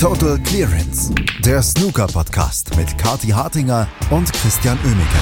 Total 0.00 0.38
Clearance, 0.44 1.12
der 1.44 1.60
Snooker-Podcast 1.60 2.76
mit 2.76 2.96
Kati 2.98 3.30
Hartinger 3.30 3.88
und 4.12 4.32
Christian 4.32 4.78
Oemeke. 4.84 5.18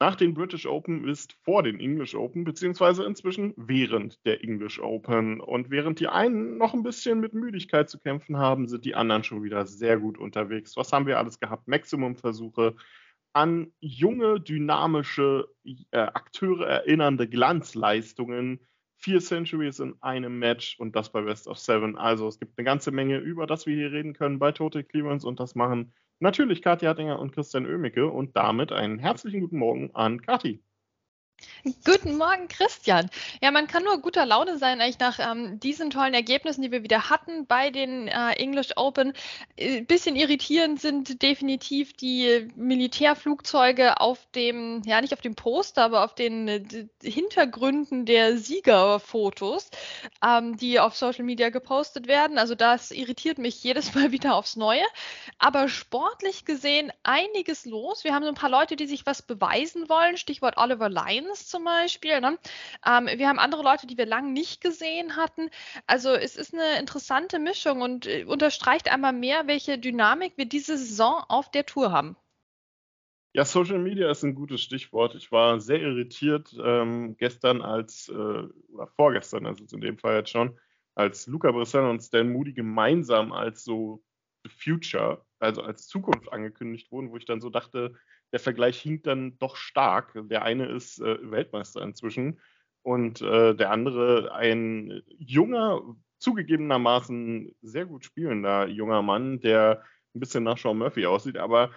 Nach 0.00 0.16
den 0.16 0.34
British 0.34 0.66
Open 0.66 1.06
ist 1.06 1.34
vor 1.44 1.62
den 1.62 1.78
English 1.78 2.16
Open, 2.16 2.42
beziehungsweise 2.42 3.04
inzwischen 3.04 3.54
während 3.56 4.18
der 4.26 4.42
English 4.42 4.80
Open. 4.80 5.40
Und 5.40 5.70
während 5.70 6.00
die 6.00 6.08
einen 6.08 6.58
noch 6.58 6.74
ein 6.74 6.82
bisschen 6.82 7.20
mit 7.20 7.34
Müdigkeit 7.34 7.88
zu 7.88 8.00
kämpfen 8.00 8.36
haben, 8.36 8.66
sind 8.66 8.84
die 8.84 8.96
anderen 8.96 9.22
schon 9.22 9.44
wieder 9.44 9.64
sehr 9.64 9.96
gut 9.96 10.18
unterwegs. 10.18 10.76
Was 10.76 10.92
haben 10.92 11.06
wir 11.06 11.18
alles 11.18 11.38
gehabt? 11.38 11.68
Maximum-Versuche 11.68 12.74
an 13.32 13.70
junge, 13.78 14.40
dynamische 14.40 15.46
äh, 15.92 15.98
Akteure 15.98 16.66
erinnernde 16.66 17.28
Glanzleistungen 17.28 18.58
vier 18.98 19.20
Centuries 19.20 19.78
in 19.78 19.94
einem 20.02 20.38
Match 20.38 20.78
und 20.78 20.96
das 20.96 21.10
bei 21.10 21.22
Best 21.22 21.46
of 21.46 21.58
Seven. 21.58 21.96
Also 21.96 22.26
es 22.28 22.38
gibt 22.38 22.58
eine 22.58 22.64
ganze 22.64 22.90
Menge, 22.90 23.18
über 23.18 23.46
das 23.46 23.66
wir 23.66 23.74
hier 23.74 23.92
reden 23.92 24.12
können 24.12 24.38
bei 24.38 24.52
Total 24.52 24.82
Clearance 24.82 25.26
und 25.26 25.40
das 25.40 25.54
machen 25.54 25.92
natürlich 26.20 26.62
Kathi 26.62 26.86
Hattinger 26.86 27.18
und 27.18 27.32
Christian 27.32 27.66
Oemicke 27.66 28.08
und 28.08 28.36
damit 28.36 28.72
einen 28.72 28.98
herzlichen 28.98 29.40
guten 29.40 29.58
Morgen 29.58 29.94
an 29.94 30.20
Kathi. 30.20 30.62
Guten 31.84 32.16
Morgen, 32.16 32.48
Christian. 32.48 33.10
Ja, 33.42 33.50
man 33.50 33.66
kann 33.66 33.84
nur 33.84 34.00
guter 34.00 34.24
Laune 34.24 34.58
sein, 34.58 34.80
eigentlich 34.80 34.98
nach 34.98 35.18
ähm, 35.18 35.60
diesen 35.60 35.90
tollen 35.90 36.14
Ergebnissen, 36.14 36.62
die 36.62 36.70
wir 36.70 36.82
wieder 36.82 37.10
hatten 37.10 37.46
bei 37.46 37.70
den 37.70 38.08
äh, 38.08 38.32
English 38.32 38.70
Open. 38.76 39.08
Ein 39.08 39.14
äh, 39.56 39.80
bisschen 39.82 40.16
irritierend 40.16 40.80
sind 40.80 41.20
definitiv 41.22 41.92
die 41.94 42.48
Militärflugzeuge 42.56 44.00
auf 44.00 44.26
dem, 44.34 44.82
ja, 44.84 45.00
nicht 45.00 45.12
auf 45.12 45.20
dem 45.20 45.34
Poster, 45.34 45.84
aber 45.84 46.04
auf 46.04 46.14
den 46.14 46.48
äh, 46.48 46.86
Hintergründen 47.02 48.06
der 48.06 48.38
Siegerfotos, 48.38 49.70
ähm, 50.24 50.56
die 50.56 50.80
auf 50.80 50.96
Social 50.96 51.24
Media 51.24 51.50
gepostet 51.50 52.06
werden. 52.06 52.38
Also 52.38 52.54
das 52.54 52.92
irritiert 52.92 53.38
mich 53.38 53.62
jedes 53.62 53.94
Mal 53.94 54.12
wieder 54.12 54.36
aufs 54.36 54.56
Neue. 54.56 54.84
Aber 55.38 55.68
sportlich 55.68 56.44
gesehen 56.44 56.92
einiges 57.02 57.64
los. 57.64 58.04
Wir 58.04 58.14
haben 58.14 58.22
so 58.22 58.28
ein 58.28 58.34
paar 58.34 58.50
Leute, 58.50 58.76
die 58.76 58.86
sich 58.86 59.06
was 59.06 59.22
beweisen 59.22 59.88
wollen. 59.88 60.16
Stichwort 60.16 60.56
Oliver 60.56 60.88
Lyons 60.88 61.27
Lions 61.28 61.46
zum 61.46 61.64
Beispiel. 61.64 62.20
Ne? 62.20 62.38
Ähm, 62.86 63.08
wir 63.18 63.28
haben 63.28 63.38
andere 63.38 63.62
Leute, 63.62 63.86
die 63.86 63.98
wir 63.98 64.06
lange 64.06 64.32
nicht 64.32 64.60
gesehen 64.60 65.16
hatten. 65.16 65.50
Also 65.86 66.10
es 66.10 66.36
ist 66.36 66.54
eine 66.54 66.78
interessante 66.78 67.38
Mischung 67.38 67.82
und 67.82 68.06
äh, 68.06 68.24
unterstreicht 68.24 68.90
einmal 68.90 69.12
mehr, 69.12 69.46
welche 69.46 69.78
Dynamik 69.78 70.34
wir 70.36 70.46
diese 70.46 70.76
Saison 70.76 71.22
auf 71.28 71.50
der 71.50 71.66
Tour 71.66 71.92
haben. 71.92 72.16
Ja, 73.34 73.44
Social 73.44 73.78
Media 73.78 74.10
ist 74.10 74.24
ein 74.24 74.34
gutes 74.34 74.62
Stichwort. 74.62 75.14
Ich 75.14 75.30
war 75.30 75.60
sehr 75.60 75.80
irritiert 75.80 76.56
ähm, 76.62 77.16
gestern 77.18 77.62
als, 77.62 78.08
äh, 78.08 78.12
oder 78.12 78.86
vorgestern, 78.96 79.46
also 79.46 79.64
in 79.70 79.80
dem 79.80 79.98
Fall 79.98 80.16
jetzt 80.16 80.30
schon, 80.30 80.58
als 80.94 81.26
Luca 81.26 81.52
Brissell 81.52 81.84
und 81.84 82.00
Stan 82.00 82.28
Moody 82.28 82.52
gemeinsam 82.54 83.32
als 83.32 83.62
so 83.62 84.02
The 84.44 84.50
Future, 84.50 85.24
also 85.38 85.62
als 85.62 85.86
Zukunft 85.86 86.32
angekündigt 86.32 86.90
wurden, 86.90 87.10
wo 87.10 87.16
ich 87.16 87.26
dann 87.26 87.40
so 87.40 87.50
dachte, 87.50 87.94
der 88.32 88.40
Vergleich 88.40 88.80
hinkt 88.80 89.06
dann 89.06 89.38
doch 89.38 89.56
stark. 89.56 90.12
Der 90.28 90.42
eine 90.42 90.66
ist 90.66 91.00
äh, 91.00 91.30
Weltmeister 91.30 91.82
inzwischen 91.82 92.40
und 92.82 93.20
äh, 93.22 93.54
der 93.54 93.70
andere 93.70 94.32
ein 94.34 95.02
junger, 95.18 95.82
zugegebenermaßen 96.18 97.54
sehr 97.62 97.86
gut 97.86 98.04
spielender 98.04 98.66
junger 98.66 99.02
Mann, 99.02 99.40
der 99.40 99.82
ein 100.14 100.20
bisschen 100.20 100.44
nach 100.44 100.58
Sean 100.58 100.78
Murphy 100.78 101.06
aussieht, 101.06 101.36
aber 101.36 101.70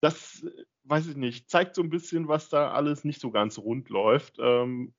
das, 0.00 0.44
weiß 0.84 1.08
ich 1.08 1.16
nicht, 1.16 1.50
zeigt 1.50 1.74
so 1.74 1.82
ein 1.82 1.90
bisschen, 1.90 2.26
was 2.26 2.48
da 2.48 2.72
alles 2.72 3.04
nicht 3.04 3.20
so 3.20 3.30
ganz 3.30 3.58
rund 3.58 3.90
läuft. 3.90 4.38
Ähm, 4.40 4.94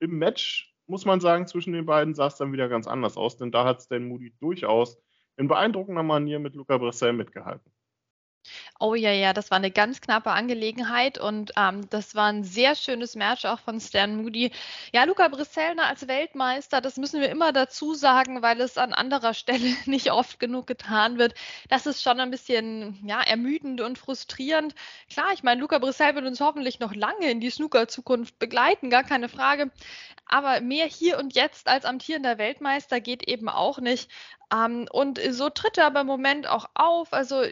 Im 0.00 0.18
Match 0.18 0.74
muss 0.86 1.04
man 1.04 1.20
sagen, 1.20 1.46
zwischen 1.46 1.72
den 1.72 1.86
beiden 1.86 2.14
sah 2.14 2.26
es 2.26 2.36
dann 2.36 2.52
wieder 2.52 2.68
ganz 2.68 2.86
anders 2.86 3.16
aus, 3.16 3.36
denn 3.36 3.52
da 3.52 3.64
hat 3.64 3.80
Stan 3.80 4.06
Moody 4.06 4.34
durchaus 4.40 5.00
in 5.36 5.46
beeindruckender 5.48 6.02
Manier 6.02 6.40
mit 6.40 6.56
Luca 6.56 6.76
Bressel 6.76 7.12
mitgehalten. 7.12 7.72
Oh 8.78 8.94
ja, 8.94 9.12
ja, 9.12 9.32
das 9.32 9.50
war 9.50 9.58
eine 9.58 9.70
ganz 9.70 10.00
knappe 10.00 10.30
Angelegenheit 10.30 11.18
und 11.18 11.52
ähm, 11.56 11.88
das 11.90 12.14
war 12.14 12.26
ein 12.26 12.44
sehr 12.44 12.74
schönes 12.74 13.14
Match 13.14 13.44
auch 13.44 13.60
von 13.60 13.78
Stan 13.80 14.16
Moody. 14.16 14.52
Ja, 14.92 15.04
Luca 15.04 15.28
Brissellner 15.28 15.86
als 15.86 16.08
Weltmeister, 16.08 16.80
das 16.80 16.96
müssen 16.96 17.20
wir 17.20 17.28
immer 17.28 17.52
dazu 17.52 17.94
sagen, 17.94 18.42
weil 18.42 18.60
es 18.60 18.78
an 18.78 18.94
anderer 18.94 19.34
Stelle 19.40 19.76
nicht 19.84 20.10
oft 20.12 20.40
genug 20.40 20.66
getan 20.66 21.18
wird. 21.18 21.34
Das 21.68 21.86
ist 21.86 22.02
schon 22.02 22.20
ein 22.20 22.30
bisschen 22.30 22.98
ja, 23.06 23.20
ermüdend 23.20 23.80
und 23.82 23.98
frustrierend. 23.98 24.74
Klar, 25.10 25.32
ich 25.34 25.42
meine, 25.42 25.60
Luca 25.60 25.78
Brissell 25.78 26.14
wird 26.14 26.26
uns 26.26 26.40
hoffentlich 26.40 26.80
noch 26.80 26.94
lange 26.94 27.30
in 27.30 27.40
die 27.40 27.50
Snooker-Zukunft 27.50 28.38
begleiten, 28.38 28.90
gar 28.90 29.04
keine 29.04 29.28
Frage. 29.28 29.70
Aber 30.26 30.60
mehr 30.60 30.86
hier 30.86 31.18
und 31.18 31.34
jetzt 31.34 31.68
als 31.68 31.84
amtierender 31.84 32.38
Weltmeister 32.38 33.00
geht 33.00 33.28
eben 33.28 33.48
auch 33.48 33.78
nicht. 33.78 34.10
Ähm, 34.52 34.86
und 34.90 35.20
so 35.30 35.50
tritt 35.50 35.78
er 35.78 35.86
aber 35.86 36.00
im 36.02 36.06
Moment 36.06 36.46
auch 36.46 36.70
auf. 36.74 37.12
Also 37.12 37.44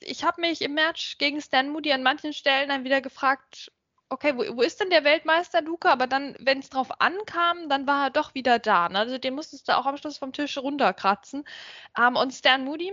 ich 0.00 0.24
habe 0.24 0.40
mich 0.40 0.62
im 0.62 0.74
Match 0.74 1.18
gegen 1.18 1.40
Stan 1.40 1.68
Moody 1.68 1.92
an 1.92 2.02
manchen 2.02 2.32
Stellen 2.32 2.68
dann 2.68 2.84
wieder 2.84 3.00
gefragt, 3.00 3.72
okay, 4.08 4.36
wo, 4.36 4.56
wo 4.56 4.62
ist 4.62 4.80
denn 4.80 4.90
der 4.90 5.04
Weltmeister 5.04 5.62
Luca? 5.62 5.90
Aber 5.92 6.06
dann, 6.06 6.36
wenn 6.38 6.60
es 6.60 6.70
drauf 6.70 7.00
ankam, 7.00 7.68
dann 7.68 7.86
war 7.86 8.06
er 8.06 8.10
doch 8.10 8.34
wieder 8.34 8.58
da. 8.58 8.88
Ne? 8.88 8.98
Also 8.98 9.18
den 9.18 9.34
musstest 9.34 9.68
du 9.68 9.76
auch 9.76 9.86
am 9.86 9.96
Schluss 9.96 10.18
vom 10.18 10.32
Tisch 10.32 10.58
runterkratzen. 10.58 11.44
Ähm, 11.98 12.16
und 12.16 12.32
Stan 12.32 12.64
Moody, 12.64 12.92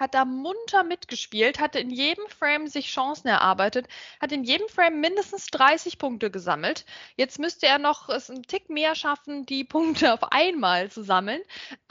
hat 0.00 0.14
da 0.14 0.24
munter 0.24 0.82
mitgespielt, 0.82 1.60
hatte 1.60 1.78
in 1.78 1.90
jedem 1.90 2.26
Frame 2.28 2.66
sich 2.68 2.88
Chancen 2.88 3.28
erarbeitet, 3.28 3.86
hat 4.20 4.32
in 4.32 4.44
jedem 4.44 4.66
Frame 4.68 5.00
mindestens 5.00 5.46
30 5.48 5.98
Punkte 5.98 6.30
gesammelt. 6.30 6.86
Jetzt 7.16 7.38
müsste 7.38 7.66
er 7.66 7.78
noch 7.78 8.08
es 8.08 8.30
einen 8.30 8.42
Tick 8.42 8.70
mehr 8.70 8.94
schaffen, 8.94 9.44
die 9.44 9.64
Punkte 9.70 10.14
auf 10.14 10.32
einmal 10.32 10.90
zu 10.90 11.02
sammeln, 11.02 11.42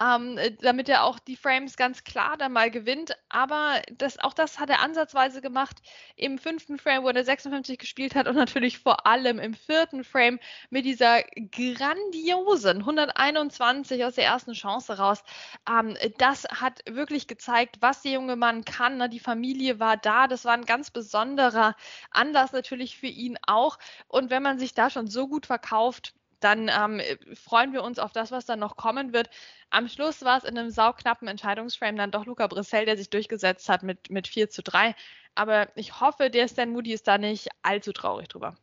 ähm, 0.01 0.39
damit 0.61 0.89
er 0.89 1.03
auch 1.03 1.19
die 1.19 1.37
Frames 1.37 1.77
ganz 1.77 2.03
klar 2.03 2.35
dann 2.37 2.51
mal 2.51 2.71
gewinnt. 2.71 3.15
Aber 3.29 3.81
das, 3.91 4.17
auch 4.19 4.33
das 4.33 4.59
hat 4.59 4.69
er 4.71 4.81
ansatzweise 4.81 5.41
gemacht 5.41 5.77
im 6.15 6.39
fünften 6.39 6.79
Frame, 6.79 7.03
wo 7.03 7.09
er 7.09 7.23
56 7.23 7.77
gespielt 7.77 8.15
hat 8.15 8.27
und 8.27 8.35
natürlich 8.35 8.79
vor 8.79 9.05
allem 9.05 9.37
im 9.37 9.53
vierten 9.53 10.03
Frame 10.03 10.39
mit 10.71 10.85
dieser 10.85 11.21
grandiosen 11.51 12.79
121 12.79 14.03
aus 14.03 14.15
der 14.15 14.25
ersten 14.25 14.53
Chance 14.53 14.97
raus. 14.97 15.23
Ähm, 15.69 15.95
das 16.17 16.45
hat 16.45 16.79
wirklich 16.89 17.27
gezeigt, 17.27 17.77
was 17.81 17.98
was 17.99 18.03
der 18.03 18.13
junge 18.13 18.37
Mann 18.37 18.63
kann. 18.63 18.97
Ne? 18.97 19.09
Die 19.09 19.19
Familie 19.19 19.79
war 19.79 19.97
da. 19.97 20.27
Das 20.27 20.45
war 20.45 20.53
ein 20.53 20.65
ganz 20.65 20.89
besonderer 20.89 21.75
Anlass 22.11 22.53
natürlich 22.53 22.97
für 22.97 23.07
ihn 23.07 23.37
auch. 23.45 23.77
Und 24.07 24.29
wenn 24.29 24.41
man 24.41 24.57
sich 24.57 24.73
da 24.73 24.89
schon 24.89 25.07
so 25.07 25.27
gut 25.27 25.45
verkauft, 25.45 26.13
dann 26.39 26.69
ähm, 26.69 27.01
freuen 27.35 27.73
wir 27.73 27.83
uns 27.83 27.99
auf 27.99 28.13
das, 28.13 28.31
was 28.31 28.45
dann 28.45 28.59
noch 28.59 28.77
kommen 28.77 29.11
wird. 29.11 29.29
Am 29.69 29.89
Schluss 29.89 30.23
war 30.23 30.37
es 30.37 30.45
in 30.45 30.57
einem 30.57 30.69
sauknappen 30.69 31.27
Entscheidungsframe 31.27 31.97
dann 31.97 32.11
doch 32.11 32.25
Luca 32.25 32.47
Brissell, 32.47 32.85
der 32.85 32.95
sich 32.95 33.09
durchgesetzt 33.09 33.67
hat 33.67 33.83
mit, 33.83 34.09
mit 34.09 34.29
4 34.29 34.49
zu 34.49 34.63
3. 34.63 34.95
Aber 35.35 35.67
ich 35.75 35.99
hoffe, 35.99 36.29
der 36.29 36.47
Stan 36.47 36.71
Moody 36.71 36.93
ist 36.93 37.07
da 37.09 37.17
nicht 37.17 37.49
allzu 37.61 37.91
traurig 37.91 38.29
drüber. 38.29 38.55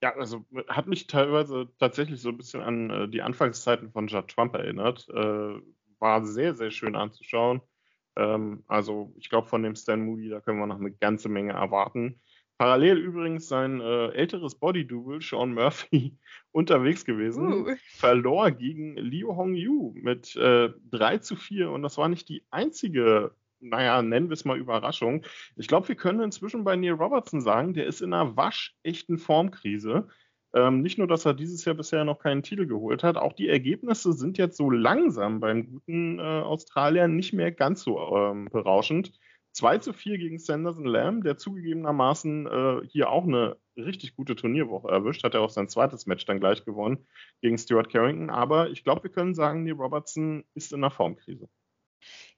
Ja, 0.00 0.14
also 0.14 0.44
hat 0.68 0.86
mich 0.86 1.08
teilweise 1.08 1.68
tatsächlich 1.80 2.22
so 2.22 2.28
ein 2.28 2.36
bisschen 2.36 2.62
an 2.62 2.90
äh, 2.90 3.08
die 3.08 3.22
Anfangszeiten 3.22 3.90
von 3.90 4.06
Judd 4.06 4.28
Trump 4.28 4.54
erinnert. 4.54 5.08
Äh, 5.08 5.60
war 5.98 6.24
sehr, 6.24 6.54
sehr 6.54 6.70
schön 6.70 6.96
anzuschauen. 6.96 7.60
Ähm, 8.18 8.64
also 8.66 9.14
ich 9.16 9.30
glaube, 9.30 9.48
von 9.48 9.62
dem 9.62 9.76
Stan 9.76 10.04
Moody, 10.04 10.28
da 10.28 10.40
können 10.40 10.58
wir 10.58 10.66
noch 10.66 10.80
eine 10.80 10.90
ganze 10.90 11.28
Menge 11.28 11.52
erwarten. 11.52 12.20
Parallel 12.58 12.98
übrigens 12.98 13.46
sein 13.46 13.80
äh, 13.80 14.08
älteres 14.08 14.56
Body-Double, 14.56 15.22
Sean 15.22 15.54
Murphy, 15.54 16.18
unterwegs 16.50 17.04
gewesen, 17.04 17.66
uh. 17.66 17.76
verlor 17.94 18.50
gegen 18.50 18.96
Liu 18.96 19.36
Hongyu 19.36 19.94
mit 19.94 20.34
äh, 20.34 20.70
3 20.90 21.18
zu 21.18 21.36
4 21.36 21.70
und 21.70 21.84
das 21.84 21.96
war 21.98 22.08
nicht 22.08 22.28
die 22.28 22.42
einzige, 22.50 23.32
naja, 23.60 24.02
nennen 24.02 24.28
wir 24.28 24.34
es 24.34 24.44
mal 24.44 24.58
Überraschung. 24.58 25.24
Ich 25.54 25.68
glaube, 25.68 25.86
wir 25.86 25.94
können 25.94 26.20
inzwischen 26.20 26.64
bei 26.64 26.74
Neil 26.74 26.94
Robertson 26.94 27.40
sagen, 27.40 27.74
der 27.74 27.86
ist 27.86 28.02
in 28.02 28.12
einer 28.12 28.36
waschechten 28.36 29.18
Formkrise. 29.18 30.08
Ähm, 30.54 30.80
nicht 30.80 30.98
nur, 30.98 31.06
dass 31.06 31.26
er 31.26 31.34
dieses 31.34 31.64
Jahr 31.64 31.74
bisher 31.74 32.04
noch 32.04 32.18
keinen 32.18 32.42
Titel 32.42 32.66
geholt 32.66 33.02
hat, 33.02 33.16
auch 33.16 33.34
die 33.34 33.48
Ergebnisse 33.48 34.12
sind 34.14 34.38
jetzt 34.38 34.56
so 34.56 34.70
langsam 34.70 35.40
beim 35.40 35.66
guten 35.66 36.18
äh, 36.18 36.22
Australier 36.22 37.06
nicht 37.06 37.34
mehr 37.34 37.52
ganz 37.52 37.82
so 37.82 37.98
ähm, 38.16 38.46
berauschend. 38.50 39.12
2 39.52 39.78
zu 39.78 39.92
4 39.92 40.18
gegen 40.18 40.38
Sanderson 40.38 40.84
Lamb, 40.84 41.24
der 41.24 41.36
zugegebenermaßen 41.36 42.46
äh, 42.46 42.86
hier 42.86 43.10
auch 43.10 43.24
eine 43.24 43.56
richtig 43.76 44.14
gute 44.14 44.36
Turnierwoche 44.36 44.88
erwischt, 44.88 45.24
hat 45.24 45.34
er 45.34 45.40
auch 45.40 45.50
sein 45.50 45.68
zweites 45.68 46.06
Match 46.06 46.24
dann 46.26 46.40
gleich 46.40 46.64
gewonnen 46.64 47.06
gegen 47.40 47.58
Stuart 47.58 47.90
Carrington. 47.90 48.30
Aber 48.30 48.70
ich 48.70 48.84
glaube, 48.84 49.04
wir 49.04 49.10
können 49.10 49.34
sagen, 49.34 49.64
Neil 49.64 49.74
Robertson 49.74 50.44
ist 50.54 50.72
in 50.72 50.78
einer 50.78 50.90
Formkrise. 50.90 51.48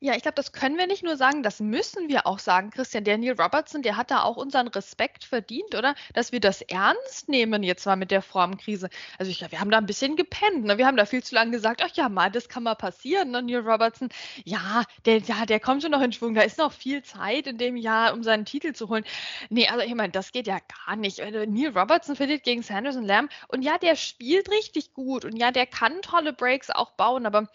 Ja, 0.02 0.14
ich 0.16 0.22
glaube, 0.22 0.36
das 0.36 0.52
können 0.52 0.78
wir 0.78 0.86
nicht 0.86 1.02
nur 1.02 1.18
sagen, 1.18 1.42
das 1.42 1.60
müssen 1.60 2.08
wir 2.08 2.26
auch 2.26 2.38
sagen, 2.38 2.70
Christian. 2.70 3.04
Der 3.04 3.18
Neil 3.18 3.38
Robertson, 3.38 3.82
der 3.82 3.98
hat 3.98 4.10
da 4.10 4.22
auch 4.22 4.38
unseren 4.38 4.68
Respekt 4.68 5.24
verdient, 5.24 5.74
oder? 5.74 5.94
Dass 6.14 6.32
wir 6.32 6.40
das 6.40 6.62
ernst 6.62 7.28
nehmen 7.28 7.62
jetzt 7.62 7.84
mal 7.84 7.96
mit 7.96 8.10
der 8.10 8.22
Formkrise. 8.22 8.88
Also 9.18 9.30
ich 9.30 9.36
glaube, 9.36 9.52
wir 9.52 9.60
haben 9.60 9.70
da 9.70 9.76
ein 9.76 9.84
bisschen 9.84 10.16
gepennt. 10.16 10.64
Ne? 10.64 10.78
Wir 10.78 10.86
haben 10.86 10.96
da 10.96 11.04
viel 11.04 11.22
zu 11.22 11.34
lange 11.34 11.50
gesagt, 11.50 11.82
ach 11.84 11.94
ja, 11.96 12.08
mal, 12.08 12.30
das 12.30 12.48
kann 12.48 12.62
mal 12.62 12.76
passieren, 12.76 13.30
ne? 13.30 13.42
Neil 13.42 13.58
Robertson. 13.60 14.08
Ja, 14.44 14.84
der, 15.04 15.18
ja, 15.18 15.44
der 15.44 15.60
kommt 15.60 15.82
schon 15.82 15.90
noch 15.90 16.00
in 16.00 16.12
Schwung. 16.14 16.32
Da 16.34 16.40
ist 16.42 16.56
noch 16.56 16.72
viel 16.72 17.02
Zeit 17.02 17.46
in 17.46 17.58
dem 17.58 17.76
Jahr, 17.76 18.14
um 18.14 18.22
seinen 18.22 18.46
Titel 18.46 18.72
zu 18.72 18.88
holen. 18.88 19.04
Nee, 19.50 19.68
also 19.68 19.84
ich 19.84 19.94
meine, 19.94 20.12
das 20.12 20.32
geht 20.32 20.46
ja 20.46 20.60
gar 20.86 20.96
nicht. 20.96 21.18
Neil 21.18 21.76
Robertson 21.76 22.16
verliert 22.16 22.42
gegen 22.44 22.62
Sanders 22.62 22.96
und 22.96 23.04
Lamb. 23.04 23.30
Und 23.48 23.60
ja, 23.60 23.76
der 23.76 23.96
spielt 23.96 24.50
richtig 24.50 24.94
gut. 24.94 25.26
Und 25.26 25.36
ja, 25.36 25.50
der 25.50 25.66
kann 25.66 26.00
tolle 26.00 26.32
Breaks 26.32 26.70
auch 26.70 26.92
bauen. 26.92 27.26
Aber 27.26 27.48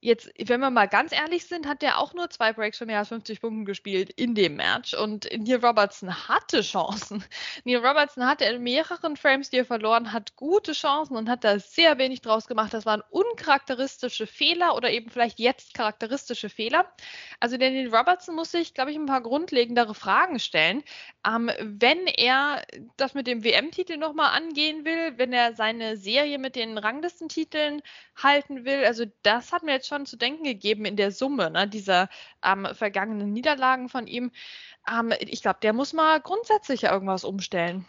Jetzt, 0.00 0.30
wenn 0.38 0.60
wir 0.60 0.70
mal 0.70 0.86
ganz 0.86 1.10
ehrlich 1.10 1.46
sind, 1.46 1.66
hat 1.66 1.82
der 1.82 1.98
auch 1.98 2.14
nur 2.14 2.30
zwei 2.30 2.52
Breaks 2.52 2.78
für 2.78 2.86
mehr 2.86 3.00
als 3.00 3.08
50 3.08 3.40
Punkten 3.40 3.64
gespielt 3.64 4.10
in 4.10 4.36
dem 4.36 4.54
Match. 4.54 4.94
Und 4.94 5.28
Neil 5.36 5.56
Robertson 5.56 6.28
hatte 6.28 6.60
Chancen. 6.60 7.24
Neil 7.64 7.84
Robertson 7.84 8.24
hatte 8.24 8.44
in 8.44 8.62
mehreren 8.62 9.16
Frames, 9.16 9.50
die 9.50 9.56
er 9.56 9.64
verloren 9.64 10.12
hat, 10.12 10.36
gute 10.36 10.72
Chancen 10.72 11.16
und 11.16 11.28
hat 11.28 11.42
da 11.42 11.58
sehr 11.58 11.98
wenig 11.98 12.20
draus 12.20 12.46
gemacht. 12.46 12.72
Das 12.74 12.86
waren 12.86 13.02
uncharakteristische 13.10 14.28
Fehler 14.28 14.76
oder 14.76 14.92
eben 14.92 15.10
vielleicht 15.10 15.40
jetzt 15.40 15.74
charakteristische 15.74 16.48
Fehler. 16.48 16.92
Also 17.40 17.56
der 17.56 17.72
Neil 17.72 17.92
Robertson 17.92 18.36
muss 18.36 18.52
sich, 18.52 18.74
glaube 18.74 18.92
ich, 18.92 18.96
ein 18.96 19.06
paar 19.06 19.22
grundlegendere 19.22 19.96
Fragen 19.96 20.38
stellen. 20.38 20.84
Ähm, 21.26 21.50
wenn 21.60 22.06
er 22.06 22.62
das 22.96 23.14
mit 23.14 23.26
dem 23.26 23.42
WM-Titel 23.42 23.96
nochmal 23.96 24.36
angehen 24.36 24.84
will, 24.84 25.18
wenn 25.18 25.32
er 25.32 25.54
seine 25.54 25.96
Serie 25.96 26.38
mit 26.38 26.54
den 26.54 26.78
Ranglistentiteln 26.78 27.82
halten 28.14 28.64
will, 28.64 28.84
also 28.84 29.04
das 29.22 29.50
hat 29.50 29.64
mir 29.64 29.72
jetzt 29.72 29.87
schon 29.88 30.06
zu 30.06 30.16
denken 30.16 30.44
gegeben 30.44 30.84
in 30.84 30.96
der 30.96 31.10
Summe 31.10 31.50
ne, 31.50 31.68
dieser 31.68 32.08
ähm, 32.44 32.66
vergangenen 32.72 33.32
Niederlagen 33.32 33.88
von 33.88 34.06
ihm. 34.06 34.30
Ähm, 34.88 35.12
ich 35.20 35.42
glaube, 35.42 35.58
der 35.62 35.72
muss 35.72 35.92
mal 35.92 36.20
grundsätzlich 36.20 36.84
irgendwas 36.84 37.24
umstellen. 37.24 37.84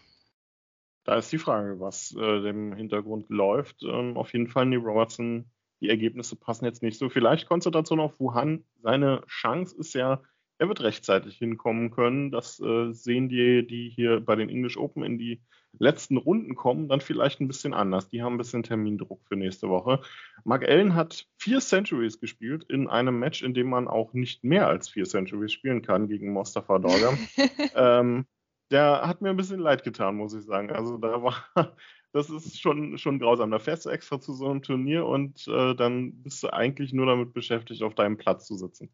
Da 1.03 1.15
ist 1.15 1.31
die 1.31 1.37
Frage, 1.37 1.79
was 1.79 2.15
äh, 2.15 2.41
dem 2.41 2.73
Hintergrund 2.73 3.29
läuft. 3.29 3.83
Ähm, 3.83 4.17
auf 4.17 4.33
jeden 4.33 4.47
Fall, 4.47 4.65
Neil 4.65 4.79
Robertson, 4.79 5.49
die 5.81 5.89
Ergebnisse 5.89 6.35
passen 6.35 6.65
jetzt 6.65 6.83
nicht 6.83 6.99
so. 6.99 7.09
Vielleicht 7.09 7.47
Konzentration 7.47 7.99
auf 7.99 8.19
Wuhan. 8.19 8.65
Seine 8.81 9.23
Chance 9.27 9.75
ist 9.77 9.93
ja, 9.93 10.21
er 10.59 10.67
wird 10.67 10.81
rechtzeitig 10.81 11.37
hinkommen 11.37 11.89
können. 11.89 12.31
Das 12.31 12.59
äh, 12.59 12.91
sehen 12.91 13.29
die, 13.29 13.65
die 13.65 13.89
hier 13.89 14.19
bei 14.19 14.35
den 14.35 14.49
English 14.49 14.77
Open 14.77 15.03
in 15.03 15.17
die 15.17 15.41
letzten 15.77 16.17
Runden 16.17 16.55
kommen, 16.55 16.89
dann 16.89 16.99
vielleicht 16.99 17.39
ein 17.39 17.47
bisschen 17.47 17.73
anders. 17.73 18.09
Die 18.09 18.21
haben 18.21 18.35
ein 18.35 18.39
bisschen 18.39 18.63
Termindruck 18.63 19.21
für 19.27 19.35
nächste 19.35 19.69
Woche. 19.69 20.01
Mark 20.43 20.67
Allen 20.67 20.95
hat 20.95 21.27
vier 21.37 21.59
Centuries 21.59 22.19
gespielt 22.19 22.65
in 22.65 22.89
einem 22.89 23.19
Match, 23.19 23.41
in 23.41 23.53
dem 23.53 23.69
man 23.69 23.87
auch 23.87 24.13
nicht 24.13 24.43
mehr 24.43 24.67
als 24.67 24.89
vier 24.89 25.05
Centuries 25.05 25.53
spielen 25.53 25.81
kann 25.81 26.07
gegen 26.07 26.33
Mostafa 26.33 26.79
Dorgam. 26.79 27.17
ähm, 27.75 28.25
der 28.71 29.07
hat 29.07 29.21
mir 29.21 29.29
ein 29.29 29.37
bisschen 29.37 29.59
leid 29.59 29.83
getan, 29.83 30.15
muss 30.15 30.33
ich 30.33 30.43
sagen. 30.43 30.71
Also 30.71 30.97
da 30.97 31.23
war, 31.23 31.45
das 32.11 32.29
ist 32.29 32.59
schon, 32.59 32.97
schon 32.97 33.19
grausam. 33.19 33.51
Da 33.51 33.59
fährst 33.59 33.85
du 33.85 33.89
extra 33.89 34.19
zu 34.19 34.33
so 34.33 34.49
einem 34.49 34.61
Turnier 34.61 35.05
und 35.05 35.47
äh, 35.47 35.75
dann 35.75 36.21
bist 36.21 36.43
du 36.43 36.51
eigentlich 36.51 36.91
nur 36.91 37.05
damit 37.05 37.33
beschäftigt, 37.33 37.81
auf 37.83 37.95
deinem 37.95 38.17
Platz 38.17 38.45
zu 38.45 38.55
sitzen. 38.55 38.91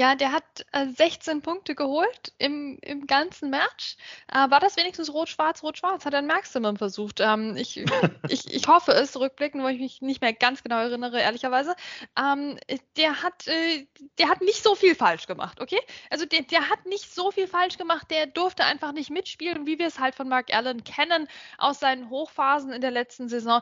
Ja, 0.00 0.14
der 0.14 0.32
hat 0.32 0.64
äh, 0.72 0.86
16 0.86 1.42
Punkte 1.42 1.74
geholt 1.74 2.32
im, 2.38 2.78
im 2.80 3.06
ganzen 3.06 3.50
Match. 3.50 3.98
Äh, 4.28 4.48
war 4.48 4.58
das 4.58 4.78
wenigstens 4.78 5.12
rot-schwarz, 5.12 5.62
rot-schwarz? 5.62 6.06
Hat 6.06 6.14
er 6.14 6.20
ein 6.20 6.26
Maximum 6.26 6.78
versucht? 6.78 7.20
Ähm, 7.20 7.54
ich, 7.58 7.76
ich, 8.30 8.50
ich 8.50 8.66
hoffe 8.66 8.92
es, 8.92 9.20
rückblickend, 9.20 9.62
wo 9.62 9.68
ich 9.68 9.78
mich 9.78 10.00
nicht 10.00 10.22
mehr 10.22 10.32
ganz 10.32 10.62
genau 10.62 10.78
erinnere, 10.78 11.20
ehrlicherweise. 11.20 11.76
Ähm, 12.18 12.58
der, 12.96 13.22
hat, 13.22 13.46
äh, 13.46 13.88
der 14.18 14.30
hat 14.30 14.40
nicht 14.40 14.62
so 14.62 14.74
viel 14.74 14.94
falsch 14.94 15.26
gemacht, 15.26 15.60
okay? 15.60 15.80
Also 16.08 16.24
der, 16.24 16.44
der 16.44 16.70
hat 16.70 16.86
nicht 16.86 17.14
so 17.14 17.30
viel 17.30 17.46
falsch 17.46 17.76
gemacht, 17.76 18.10
der 18.10 18.26
durfte 18.26 18.64
einfach 18.64 18.92
nicht 18.92 19.10
mitspielen, 19.10 19.66
wie 19.66 19.78
wir 19.78 19.88
es 19.88 19.98
halt 19.98 20.14
von 20.14 20.30
Mark 20.30 20.50
Allen 20.54 20.82
kennen 20.82 21.28
aus 21.58 21.78
seinen 21.78 22.08
Hochphasen 22.08 22.72
in 22.72 22.80
der 22.80 22.90
letzten 22.90 23.28
Saison 23.28 23.60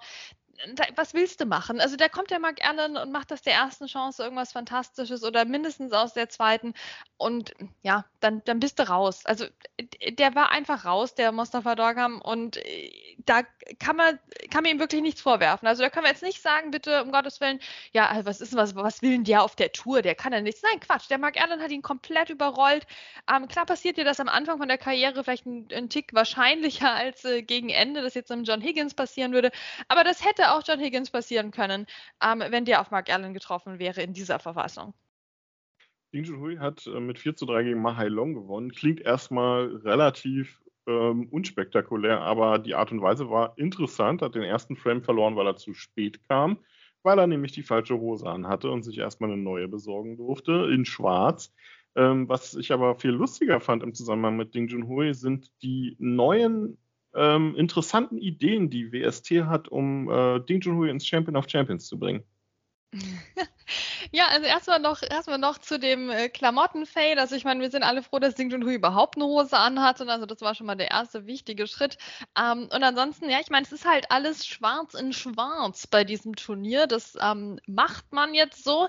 was 0.96 1.14
willst 1.14 1.40
du 1.40 1.46
machen? 1.46 1.80
Also 1.80 1.96
da 1.96 2.08
kommt 2.08 2.30
der 2.30 2.40
Mark 2.40 2.66
Allen 2.66 2.96
und 2.96 3.12
macht 3.12 3.32
aus 3.32 3.42
der 3.42 3.54
ersten 3.54 3.86
Chance 3.86 4.22
irgendwas 4.22 4.52
Fantastisches 4.52 5.22
oder 5.22 5.44
mindestens 5.44 5.92
aus 5.92 6.14
der 6.14 6.28
zweiten 6.28 6.74
und 7.16 7.52
ja, 7.82 8.04
dann, 8.20 8.42
dann 8.44 8.60
bist 8.60 8.78
du 8.78 8.88
raus. 8.88 9.24
Also 9.24 9.46
der 10.08 10.34
war 10.34 10.50
einfach 10.50 10.84
raus, 10.84 11.14
der 11.14 11.32
Mustafa 11.32 11.74
Dorgam 11.74 12.20
und 12.20 12.56
äh, 12.56 12.90
da 13.18 13.42
kann 13.78 13.96
man, 13.96 14.18
kann 14.50 14.62
man 14.62 14.72
ihm 14.72 14.78
wirklich 14.80 15.02
nichts 15.02 15.20
vorwerfen. 15.20 15.68
Also 15.68 15.82
da 15.82 15.90
können 15.90 16.04
wir 16.04 16.10
jetzt 16.10 16.22
nicht 16.22 16.42
sagen, 16.42 16.70
bitte 16.70 17.02
um 17.02 17.12
Gottes 17.12 17.40
Willen, 17.40 17.60
ja, 17.92 18.08
also 18.08 18.26
was 18.26 18.40
ist 18.40 18.54
was, 18.54 18.74
was 18.74 19.02
will 19.02 19.12
denn 19.12 19.24
der 19.24 19.42
auf 19.42 19.54
der 19.54 19.72
Tour? 19.72 20.02
Der 20.02 20.14
kann 20.14 20.32
ja 20.32 20.40
nichts. 20.40 20.62
Nein, 20.62 20.80
Quatsch, 20.80 21.08
der 21.10 21.18
Mark 21.18 21.40
Allen 21.40 21.62
hat 21.62 21.70
ihn 21.70 21.82
komplett 21.82 22.30
überrollt. 22.30 22.86
Ähm, 23.32 23.46
klar 23.48 23.66
passiert 23.66 23.96
dir 23.96 24.04
das 24.04 24.20
am 24.20 24.28
Anfang 24.28 24.58
von 24.58 24.68
der 24.68 24.78
Karriere 24.78 25.22
vielleicht 25.22 25.46
ein, 25.46 25.68
ein 25.72 25.88
Tick 25.88 26.14
wahrscheinlicher 26.14 26.92
als 26.92 27.24
äh, 27.24 27.42
gegen 27.42 27.68
Ende, 27.68 28.02
das 28.02 28.14
jetzt 28.14 28.32
einem 28.32 28.44
John 28.44 28.60
Higgins 28.60 28.94
passieren 28.94 29.32
würde, 29.32 29.50
aber 29.88 30.04
das 30.04 30.24
hätte 30.24 30.47
auch 30.52 30.62
John 30.66 30.80
Higgins 30.80 31.10
passieren 31.10 31.50
können, 31.50 31.86
ähm, 32.22 32.42
wenn 32.50 32.64
der 32.64 32.80
auf 32.80 32.90
Mark 32.90 33.12
Allen 33.12 33.34
getroffen 33.34 33.78
wäre 33.78 34.02
in 34.02 34.12
dieser 34.12 34.38
Verfassung. 34.38 34.94
Ding 36.12 36.24
Junhui 36.24 36.56
hat 36.56 36.86
äh, 36.86 37.00
mit 37.00 37.18
4 37.18 37.36
zu 37.36 37.46
3 37.46 37.64
gegen 37.64 37.82
Mahai 37.82 38.08
Long 38.08 38.34
gewonnen. 38.34 38.72
Klingt 38.72 39.00
erstmal 39.00 39.76
relativ 39.76 40.62
ähm, 40.86 41.28
unspektakulär, 41.30 42.20
aber 42.20 42.58
die 42.58 42.74
Art 42.74 42.92
und 42.92 43.02
Weise 43.02 43.28
war 43.28 43.52
interessant. 43.58 44.22
Hat 44.22 44.34
den 44.34 44.42
ersten 44.42 44.76
Frame 44.76 45.02
verloren, 45.02 45.36
weil 45.36 45.46
er 45.46 45.56
zu 45.56 45.74
spät 45.74 46.26
kam, 46.28 46.58
weil 47.02 47.18
er 47.18 47.26
nämlich 47.26 47.52
die 47.52 47.62
falsche 47.62 47.98
Hose 47.98 48.26
anhatte 48.26 48.70
und 48.70 48.82
sich 48.82 48.98
erstmal 48.98 49.30
eine 49.30 49.40
neue 49.40 49.68
besorgen 49.68 50.16
durfte 50.16 50.70
in 50.72 50.86
Schwarz. 50.86 51.52
Ähm, 51.94 52.28
was 52.28 52.54
ich 52.54 52.72
aber 52.72 52.94
viel 52.94 53.10
lustiger 53.10 53.60
fand 53.60 53.82
im 53.82 53.92
Zusammenhang 53.92 54.36
mit 54.36 54.54
Ding 54.54 54.68
Junhui, 54.68 55.12
sind 55.14 55.50
die 55.62 55.96
neuen 55.98 56.78
ähm, 57.18 57.54
interessanten 57.56 58.18
Ideen, 58.18 58.70
die 58.70 58.92
WST 58.92 59.46
hat, 59.46 59.68
um 59.68 60.10
äh, 60.10 60.40
Ding 60.40 60.60
Junhui 60.60 60.90
ins 60.90 61.06
Champion 61.06 61.36
of 61.36 61.48
Champions 61.48 61.86
zu 61.86 61.98
bringen. 61.98 62.22
Ja, 64.10 64.28
also 64.28 64.46
erstmal 64.46 64.80
noch, 64.80 65.02
erstmal 65.02 65.38
noch 65.38 65.58
zu 65.58 65.78
dem 65.78 66.10
äh, 66.10 66.28
Klamotten-Fail. 66.28 67.18
Also 67.18 67.36
ich 67.36 67.44
meine, 67.44 67.60
wir 67.60 67.70
sind 67.70 67.82
alle 67.82 68.02
froh, 68.02 68.18
dass 68.18 68.34
Ding 68.34 68.50
Junhui 68.50 68.74
überhaupt 68.74 69.16
eine 69.16 69.26
Hose 69.26 69.56
anhat. 69.58 70.00
Und 70.00 70.08
also 70.08 70.26
das 70.26 70.40
war 70.40 70.54
schon 70.54 70.66
mal 70.66 70.76
der 70.76 70.90
erste 70.90 71.26
wichtige 71.26 71.66
Schritt. 71.66 71.98
Ähm, 72.38 72.68
und 72.72 72.82
ansonsten, 72.82 73.28
ja, 73.28 73.38
ich 73.40 73.50
meine, 73.50 73.64
es 73.64 73.72
ist 73.72 73.84
halt 73.84 74.10
alles 74.10 74.46
schwarz 74.46 74.94
in 74.94 75.12
schwarz 75.12 75.86
bei 75.86 76.04
diesem 76.04 76.36
Turnier. 76.36 76.86
Das 76.86 77.16
ähm, 77.20 77.60
macht 77.66 78.12
man 78.12 78.34
jetzt 78.34 78.64
so. 78.64 78.88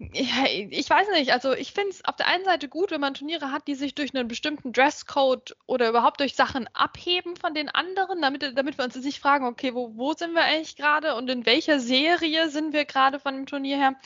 Ja, 0.00 0.44
ich 0.48 0.88
weiß 0.88 1.08
nicht. 1.10 1.32
Also 1.32 1.52
ich 1.54 1.72
finde 1.72 1.90
es 1.90 2.04
auf 2.04 2.14
der 2.14 2.28
einen 2.28 2.44
Seite 2.44 2.68
gut, 2.68 2.92
wenn 2.92 3.00
man 3.00 3.14
Turniere 3.14 3.50
hat, 3.50 3.66
die 3.66 3.74
sich 3.74 3.96
durch 3.96 4.14
einen 4.14 4.28
bestimmten 4.28 4.72
Dresscode 4.72 5.56
oder 5.66 5.88
überhaupt 5.88 6.20
durch 6.20 6.36
Sachen 6.36 6.68
abheben 6.72 7.34
von 7.36 7.52
den 7.52 7.68
anderen, 7.68 8.22
damit, 8.22 8.56
damit 8.56 8.78
wir 8.78 8.84
uns 8.84 8.94
nicht 8.94 9.18
fragen, 9.18 9.46
okay, 9.46 9.74
wo, 9.74 9.96
wo 9.96 10.12
sind 10.12 10.34
wir 10.34 10.44
eigentlich 10.44 10.76
gerade 10.76 11.16
und 11.16 11.28
in 11.28 11.46
welcher 11.46 11.80
Serie 11.80 12.48
sind 12.48 12.72
wir 12.72 12.84
gerade 12.84 13.18
von 13.18 13.34
dem 13.34 13.46
Turnier 13.46 13.76
her. 13.76 13.96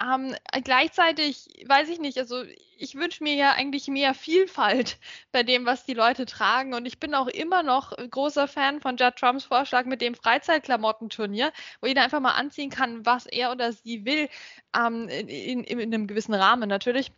Ähm, 0.00 0.34
gleichzeitig 0.64 1.48
weiß 1.66 1.88
ich 1.88 1.98
nicht, 1.98 2.18
also 2.18 2.44
ich 2.76 2.94
wünsche 2.94 3.24
mir 3.24 3.34
ja 3.34 3.52
eigentlich 3.52 3.88
mehr 3.88 4.14
Vielfalt 4.14 4.98
bei 5.32 5.42
dem, 5.42 5.66
was 5.66 5.84
die 5.84 5.94
Leute 5.94 6.24
tragen. 6.26 6.74
Und 6.74 6.86
ich 6.86 7.00
bin 7.00 7.14
auch 7.14 7.26
immer 7.26 7.62
noch 7.62 7.92
großer 7.96 8.46
Fan 8.46 8.80
von 8.80 8.96
Judd 8.96 9.16
Trumps 9.16 9.44
Vorschlag 9.44 9.86
mit 9.86 10.00
dem 10.00 10.14
Freizeitklamottenturnier, 10.14 11.52
wo 11.80 11.88
jeder 11.88 12.02
einfach 12.04 12.20
mal 12.20 12.34
anziehen 12.34 12.70
kann, 12.70 13.04
was 13.04 13.26
er 13.26 13.50
oder 13.50 13.72
sie 13.72 14.04
will, 14.04 14.28
ähm, 14.76 15.08
in, 15.08 15.28
in, 15.28 15.64
in 15.64 15.94
einem 15.94 16.06
gewissen 16.06 16.34
Rahmen 16.34 16.68
natürlich. 16.68 17.10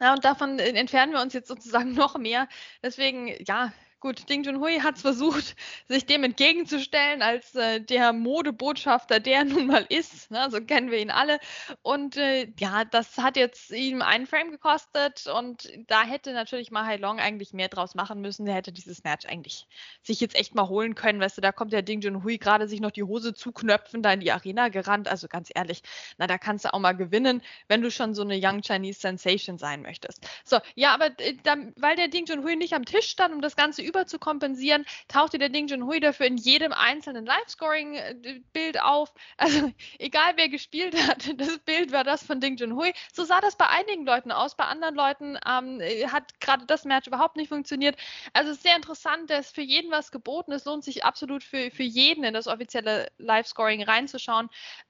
Ja, 0.00 0.14
und 0.14 0.24
davon 0.24 0.58
entfernen 0.58 1.12
wir 1.12 1.20
uns 1.20 1.34
jetzt 1.34 1.48
sozusagen 1.48 1.94
noch 1.94 2.16
mehr. 2.16 2.48
Deswegen, 2.82 3.34
ja, 3.46 3.72
Gut, 4.00 4.28
Ding 4.28 4.44
Junhui 4.44 4.78
hat 4.78 4.94
es 4.94 5.02
versucht, 5.02 5.56
sich 5.88 6.06
dem 6.06 6.22
entgegenzustellen 6.22 7.20
als 7.20 7.56
äh, 7.56 7.80
der 7.80 8.12
Modebotschafter, 8.12 9.18
der 9.18 9.44
nun 9.44 9.66
mal 9.66 9.86
ist. 9.88 10.30
Ne? 10.30 10.46
So 10.52 10.60
kennen 10.60 10.92
wir 10.92 11.00
ihn 11.00 11.10
alle. 11.10 11.40
Und 11.82 12.16
äh, 12.16 12.46
ja, 12.60 12.84
das 12.84 13.18
hat 13.18 13.36
jetzt 13.36 13.72
ihm 13.72 14.00
einen 14.00 14.28
Frame 14.28 14.52
gekostet 14.52 15.26
und 15.26 15.68
da 15.88 16.04
hätte 16.04 16.32
natürlich 16.32 16.70
Mahai 16.70 16.96
Long 16.96 17.18
eigentlich 17.18 17.52
mehr 17.52 17.66
draus 17.66 17.96
machen 17.96 18.20
müssen. 18.20 18.46
Der 18.46 18.54
hätte 18.54 18.70
dieses 18.70 19.02
Match 19.02 19.26
eigentlich 19.26 19.66
sich 20.04 20.20
jetzt 20.20 20.36
echt 20.36 20.54
mal 20.54 20.68
holen 20.68 20.94
können. 20.94 21.20
Weißt 21.20 21.36
du, 21.36 21.40
da 21.40 21.50
kommt 21.50 21.72
der 21.72 21.82
Ding 21.82 22.00
Junhui 22.00 22.38
gerade 22.38 22.68
sich 22.68 22.80
noch 22.80 22.92
die 22.92 23.02
Hose 23.02 23.34
zuknöpfen, 23.34 24.00
da 24.04 24.12
in 24.12 24.20
die 24.20 24.30
Arena 24.30 24.68
gerannt. 24.68 25.08
Also 25.08 25.26
ganz 25.26 25.50
ehrlich, 25.52 25.82
na, 26.18 26.28
da 26.28 26.38
kannst 26.38 26.64
du 26.64 26.72
auch 26.72 26.78
mal 26.78 26.92
gewinnen, 26.92 27.42
wenn 27.66 27.82
du 27.82 27.90
schon 27.90 28.14
so 28.14 28.22
eine 28.22 28.38
Young 28.40 28.62
Chinese 28.62 29.00
Sensation 29.00 29.58
sein 29.58 29.82
möchtest. 29.82 30.24
So, 30.44 30.58
ja, 30.76 30.94
aber 30.94 31.06
äh, 31.18 31.34
da, 31.42 31.56
weil 31.74 31.96
der 31.96 32.06
Ding 32.06 32.26
Junhui 32.26 32.54
nicht 32.54 32.74
am 32.74 32.84
Tisch 32.84 33.08
stand, 33.08 33.34
um 33.34 33.40
das 33.40 33.56
Ganze 33.56 33.87
über 33.88 34.06
zu 34.06 34.18
kompensieren, 34.18 34.84
tauchte 35.08 35.38
der 35.38 35.48
Ding 35.48 35.68
Junhui 35.68 36.00
dafür 36.00 36.26
in 36.26 36.36
jedem 36.36 36.72
einzelnen 36.72 37.26
Live-Scoring-Bild 37.26 38.80
auf. 38.82 39.12
Also 39.36 39.72
egal 39.98 40.32
wer 40.36 40.48
gespielt 40.48 40.94
hat, 41.08 41.28
das 41.40 41.58
Bild 41.58 41.92
war 41.92 42.04
das 42.04 42.22
von 42.22 42.40
Ding 42.40 42.56
Junhui. 42.56 42.92
So 43.12 43.24
sah 43.24 43.40
das 43.40 43.56
bei 43.56 43.66
einigen 43.68 44.04
Leuten 44.04 44.32
aus, 44.32 44.56
bei 44.56 44.64
anderen 44.64 44.94
Leuten 44.94 45.38
ähm, 45.46 45.80
hat 46.10 46.40
gerade 46.40 46.66
das 46.66 46.84
Match 46.84 47.06
überhaupt 47.06 47.36
nicht 47.36 47.48
funktioniert. 47.48 47.96
Also 48.32 48.52
sehr 48.52 48.76
interessant, 48.76 49.30
dass 49.30 49.50
für 49.50 49.62
jeden 49.62 49.90
was 49.90 50.10
geboten 50.10 50.52
ist, 50.52 50.66
lohnt 50.66 50.84
sich 50.84 51.04
absolut 51.04 51.42
für, 51.42 51.70
für 51.70 51.82
jeden 51.82 52.24
in 52.24 52.34
das 52.34 52.46
offizielle 52.46 53.08
Live-Scoring 53.18 53.82
reinzuschauen, 53.82 54.48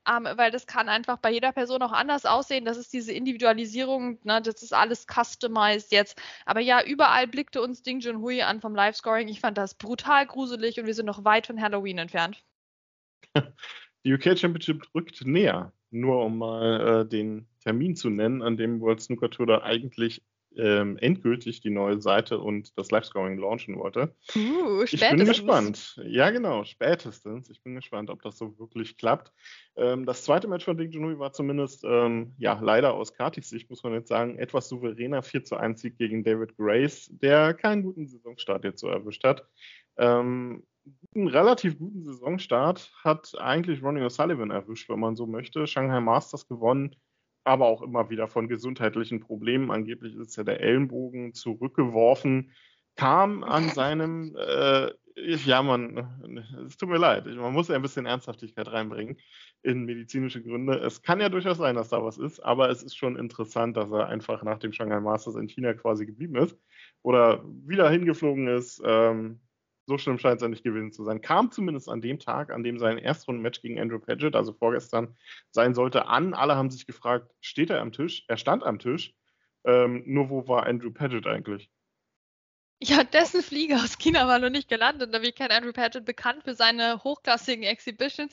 ähm, 0.08 0.28
weil 0.34 0.50
das 0.50 0.66
kann 0.66 0.88
einfach 0.88 1.18
bei 1.18 1.30
jeder 1.30 1.52
Person 1.52 1.82
auch 1.82 1.92
anders 1.92 2.24
aussehen. 2.26 2.64
Das 2.64 2.76
ist 2.76 2.92
diese 2.92 3.12
Individualisierung, 3.12 4.18
ne, 4.24 4.42
das 4.42 4.62
ist 4.62 4.72
alles 4.72 5.06
customized 5.06 5.92
jetzt. 5.92 6.20
Aber 6.46 6.60
ja, 6.60 6.82
überall 6.82 7.26
blickte 7.26 7.62
uns 7.62 7.82
Ding 7.82 8.00
Junhui 8.00 8.42
an 8.42 8.60
vom 8.60 8.74
Live-Scoring. 8.88 9.28
Ich 9.28 9.40
fand 9.40 9.58
das 9.58 9.74
brutal 9.74 10.26
gruselig 10.26 10.80
und 10.80 10.86
wir 10.86 10.94
sind 10.94 11.06
noch 11.06 11.24
weit 11.24 11.46
von 11.46 11.60
Halloween 11.60 11.98
entfernt. 11.98 12.42
Die 14.04 14.14
UK 14.14 14.38
Championship 14.38 14.86
rückt 14.94 15.24
näher, 15.26 15.72
nur 15.90 16.24
um 16.24 16.38
mal 16.38 17.02
äh, 17.02 17.08
den 17.08 17.48
Termin 17.60 17.96
zu 17.96 18.08
nennen, 18.08 18.42
an 18.42 18.56
dem 18.56 18.80
World 18.80 19.02
Snooker 19.02 19.28
Tour 19.30 19.46
da 19.46 19.62
eigentlich 19.62 20.22
ähm, 20.56 20.96
endgültig 20.98 21.60
die 21.60 21.70
neue 21.70 22.00
Seite 22.00 22.38
und 22.38 22.76
das 22.78 22.90
Live-Scoring 22.90 23.38
launchen 23.38 23.78
wollte. 23.78 24.14
Uh, 24.34 24.82
ich 24.82 24.98
bin 24.98 25.24
gespannt. 25.24 26.00
Ja, 26.04 26.30
genau, 26.30 26.64
spätestens. 26.64 27.50
Ich 27.50 27.62
bin 27.62 27.74
gespannt, 27.74 28.10
ob 28.10 28.22
das 28.22 28.38
so 28.38 28.58
wirklich 28.58 28.96
klappt. 28.96 29.32
Ähm, 29.76 30.06
das 30.06 30.24
zweite 30.24 30.48
Match 30.48 30.64
von 30.64 30.76
Ding 30.76 30.90
Junhui 30.90 31.18
war 31.18 31.32
zumindest, 31.32 31.84
ähm, 31.84 32.34
ja, 32.38 32.58
leider 32.60 32.94
aus 32.94 33.14
Katis 33.14 33.48
Sicht, 33.48 33.70
muss 33.70 33.82
man 33.82 33.92
jetzt 33.92 34.08
sagen, 34.08 34.38
etwas 34.38 34.68
souveräner 34.68 35.22
4 35.22 35.44
zu 35.44 35.56
1 35.56 35.80
Sieg 35.80 35.98
gegen 35.98 36.24
David 36.24 36.56
Grace, 36.56 37.08
der 37.10 37.54
keinen 37.54 37.82
guten 37.82 38.06
Saisonstart 38.06 38.64
jetzt 38.64 38.80
so 38.80 38.88
erwischt 38.88 39.24
hat. 39.24 39.46
Ähm, 39.96 40.64
einen 41.14 41.28
relativ 41.28 41.78
guten 41.78 42.04
Saisonstart 42.04 42.92
hat 43.02 43.32
eigentlich 43.38 43.82
Ronnie 43.82 44.02
O'Sullivan 44.02 44.52
erwischt, 44.52 44.88
wenn 44.88 45.00
man 45.00 45.16
so 45.16 45.26
möchte. 45.26 45.66
Shanghai 45.66 46.00
Masters 46.00 46.48
gewonnen, 46.48 46.96
aber 47.48 47.66
auch 47.66 47.82
immer 47.82 48.10
wieder 48.10 48.28
von 48.28 48.46
gesundheitlichen 48.46 49.20
Problemen. 49.20 49.70
Angeblich 49.70 50.14
ist 50.16 50.36
ja 50.36 50.44
der 50.44 50.60
Ellenbogen 50.60 51.32
zurückgeworfen, 51.34 52.52
kam 52.96 53.42
an 53.42 53.68
seinem, 53.70 54.36
äh, 54.36 54.90
ja, 55.16 55.62
man, 55.62 56.46
es 56.66 56.76
tut 56.76 56.90
mir 56.90 56.98
leid, 56.98 57.26
man 57.26 57.52
muss 57.52 57.68
ja 57.68 57.74
ein 57.74 57.82
bisschen 57.82 58.06
Ernsthaftigkeit 58.06 58.68
reinbringen 58.68 59.18
in 59.62 59.84
medizinische 59.84 60.42
Gründe. 60.42 60.74
Es 60.74 61.02
kann 61.02 61.20
ja 61.20 61.28
durchaus 61.28 61.56
sein, 61.56 61.74
dass 61.74 61.88
da 61.88 62.04
was 62.04 62.18
ist, 62.18 62.38
aber 62.40 62.70
es 62.70 62.82
ist 62.82 62.96
schon 62.96 63.16
interessant, 63.16 63.76
dass 63.76 63.90
er 63.90 64.06
einfach 64.06 64.44
nach 64.44 64.58
dem 64.58 64.72
Shanghai 64.72 65.00
Masters 65.00 65.34
in 65.34 65.48
China 65.48 65.74
quasi 65.74 66.06
geblieben 66.06 66.36
ist 66.36 66.56
oder 67.02 67.42
wieder 67.66 67.90
hingeflogen 67.90 68.46
ist. 68.46 68.80
Ähm, 68.84 69.40
so 69.88 69.96
schlimm 69.96 70.18
scheint 70.18 70.36
es 70.36 70.42
ja 70.42 70.48
nicht 70.48 70.64
gewesen 70.64 70.92
zu 70.92 71.02
sein. 71.02 71.22
Kam 71.22 71.50
zumindest 71.50 71.88
an 71.88 72.02
dem 72.02 72.18
Tag, 72.18 72.52
an 72.52 72.62
dem 72.62 72.78
sein 72.78 72.98
Erstrunden-Match 72.98 73.62
gegen 73.62 73.80
Andrew 73.80 73.98
Paget, 73.98 74.36
also 74.36 74.52
vorgestern, 74.52 75.16
sein 75.50 75.74
sollte, 75.74 76.06
an. 76.06 76.34
Alle 76.34 76.56
haben 76.56 76.70
sich 76.70 76.86
gefragt, 76.86 77.34
steht 77.40 77.70
er 77.70 77.80
am 77.80 77.90
Tisch? 77.90 78.24
Er 78.28 78.36
stand 78.36 78.64
am 78.64 78.78
Tisch. 78.78 79.14
Ähm, 79.64 80.02
nur 80.06 80.28
wo 80.28 80.46
war 80.46 80.66
Andrew 80.66 80.92
Paget 80.92 81.26
eigentlich? 81.26 81.70
Ja, 82.80 83.02
dessen 83.02 83.42
Flieger 83.42 83.82
aus 83.82 83.98
China 83.98 84.28
war 84.28 84.38
noch 84.38 84.50
nicht 84.50 84.68
gelandet. 84.68 85.12
Da 85.12 85.20
wie 85.20 85.32
kein 85.32 85.50
Andrew 85.50 85.72
Paget 85.72 86.04
bekannt 86.04 86.44
für 86.44 86.54
seine 86.54 87.02
hochklassigen 87.02 87.64
Exhibitions. 87.64 88.32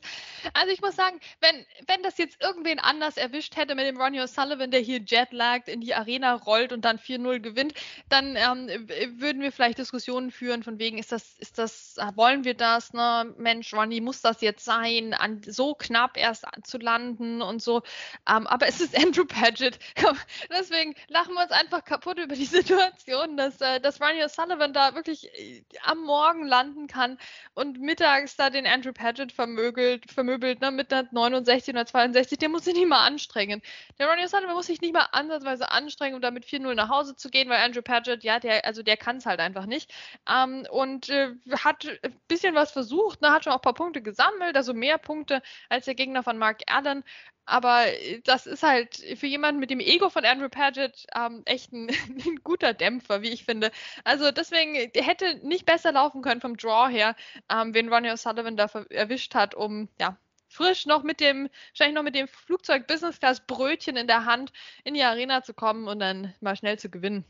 Also 0.54 0.72
ich 0.72 0.82
muss 0.82 0.96
sagen, 0.96 1.20
wenn, 1.42 1.66
wenn 1.88 2.04
das 2.04 2.20
jetzt 2.20 2.40
irgendwen 2.44 2.78
anders 2.78 3.18
erwischt 3.18 3.56
hätte 3.56 3.74
mit 3.74 3.88
dem 3.88 4.00
Ronnie 4.00 4.22
O'Sullivan, 4.22 4.68
der 4.68 4.82
hier 4.82 5.00
jetlaggt, 5.00 5.68
in 5.68 5.82
die 5.82 5.96
Arena 5.96 6.36
rollt 6.36 6.74
und 6.74 6.86
dann 6.86 7.00
4-0 7.00 7.40
gewinnt, 7.40 7.74
dann 8.08 8.36
ähm, 8.36 8.88
würden 9.20 9.42
wir 9.42 9.52
vielleicht 9.52 9.80
Diskussionen 9.80 10.30
führen 10.30 10.62
von 10.62 10.78
wegen, 10.78 11.00
ist 11.00 11.12
das, 11.12 11.34
ist 11.40 11.58
das, 11.58 11.98
wollen 12.14 12.44
wir 12.44 12.54
das, 12.54 12.94
ne? 12.94 13.34
Mensch, 13.38 13.74
Ronnie, 13.74 14.00
muss 14.00 14.22
das 14.22 14.42
jetzt 14.42 14.64
sein, 14.64 15.16
an, 15.16 15.42
so 15.44 15.74
knapp 15.74 16.18
erst 16.18 16.46
zu 16.64 16.78
landen 16.78 17.42
und 17.42 17.64
so. 17.64 17.82
Ähm, 18.30 18.46
aber 18.46 18.68
es 18.68 18.80
ist 18.80 18.96
Andrew 18.96 19.26
Paget. 19.26 19.80
Deswegen 20.52 20.94
lachen 21.08 21.34
wir 21.34 21.42
uns 21.42 21.52
einfach 21.52 21.84
kaputt 21.84 22.20
über 22.20 22.36
die 22.36 22.46
Situation, 22.46 23.38
dass, 23.38 23.60
äh, 23.60 23.80
dass 23.80 24.00
Ronnie 24.00 24.35
Sullivan 24.36 24.74
da 24.74 24.96
wirklich 24.96 25.30
äh, 25.34 25.64
am 25.84 26.04
Morgen 26.04 26.46
landen 26.46 26.88
kann 26.88 27.18
und 27.54 27.80
mittags 27.80 28.36
da 28.36 28.50
den 28.50 28.68
Andrew 28.68 28.94
Paget 28.94 29.32
vermöbelt, 29.32 30.12
vermöbelt 30.12 30.62
ne, 30.62 30.72
mit 30.72 30.92
einer 30.94 31.08
69 31.12 31.74
oder 31.74 31.86
62, 31.86 32.38
der 32.38 32.50
muss 32.50 32.66
sich 32.66 32.76
nicht 32.76 32.88
mal 32.88 33.06
anstrengen. 33.06 33.62
Der 34.00 34.08
Ronnie 34.08 34.28
Sullivan 34.28 34.56
muss 34.56 34.68
sich 34.68 34.82
nicht 34.82 34.94
mal 34.94 35.08
ansatzweise 35.12 35.72
anstrengen, 35.72 36.16
um 36.16 36.22
da 36.22 36.32
mit 36.32 36.46
4-0 36.46 36.74
nach 36.76 36.90
Hause 36.90 37.16
zu 37.16 37.30
gehen, 37.30 37.50
weil 37.50 37.64
Andrew 37.64 37.82
Paget, 37.82 38.24
ja, 38.24 38.40
der, 38.40 38.66
also 38.66 38.84
der 38.84 38.98
kann 38.98 39.18
es 39.18 39.26
halt 39.26 39.40
einfach 39.40 39.66
nicht. 39.66 39.94
Ähm, 40.30 40.68
und 40.70 41.10
äh, 41.10 41.36
hat 41.64 41.88
ein 42.04 42.20
bisschen 42.28 42.56
was 42.56 42.72
versucht, 42.72 43.22
ne, 43.22 43.32
hat 43.32 43.44
schon 43.44 43.54
auch 43.54 43.58
ein 43.58 43.62
paar 43.62 43.74
Punkte 43.74 44.02
gesammelt, 44.02 44.56
also 44.56 44.74
mehr 44.74 44.98
Punkte 44.98 45.42
als 45.70 45.86
der 45.86 45.96
Gegner 45.96 46.24
von 46.24 46.38
Mark 46.38 46.62
Allen. 46.68 47.04
Aber 47.46 47.88
äh, 47.88 48.22
das 48.24 48.48
ist 48.48 48.64
halt 48.64 48.96
für 48.96 49.28
jemanden 49.28 49.60
mit 49.60 49.70
dem 49.70 49.80
Ego 49.80 50.10
von 50.10 50.26
Andrew 50.26 50.50
Paget 50.50 51.06
ähm, 51.16 51.44
echt 51.46 51.72
ein, 51.74 51.90
ein, 52.26 52.40
guter 52.44 52.74
Dämpfer, 52.74 53.22
wie 53.22 53.30
ich 53.30 53.46
finde. 53.46 53.72
Also 54.04 54.32
deswegen 54.32 54.76
hätte 54.76 55.36
nicht 55.46 55.66
besser 55.66 55.92
laufen 55.92 56.22
können 56.22 56.42
vom 56.42 56.58
Draw 56.58 56.90
her, 56.90 57.16
ähm, 57.50 57.74
wen 57.74 57.92
Ronnie 57.92 58.12
O'Sullivan 58.12 58.56
da 58.56 58.66
erwischt 58.90 59.36
hat, 59.36 59.56
um 59.56 59.90
ja 60.00 60.18
frisch 60.48 60.86
noch 60.86 61.04
mit 61.04 61.20
dem, 61.20 61.50
wahrscheinlich 61.72 61.96
noch 61.96 62.04
mit 62.04 62.16
dem 62.16 62.28
Flugzeug 62.28 62.88
Business 62.88 63.20
Class 63.20 63.42
Brötchen 63.46 63.98
in 63.98 64.08
der 64.08 64.26
Hand 64.26 64.54
in 64.84 64.94
die 64.94 65.04
Arena 65.04 65.44
zu 65.44 65.54
kommen 65.54 65.88
und 65.88 66.00
dann 66.00 66.34
mal 66.40 66.56
schnell 66.56 66.80
zu 66.80 66.90
gewinnen. 66.90 67.26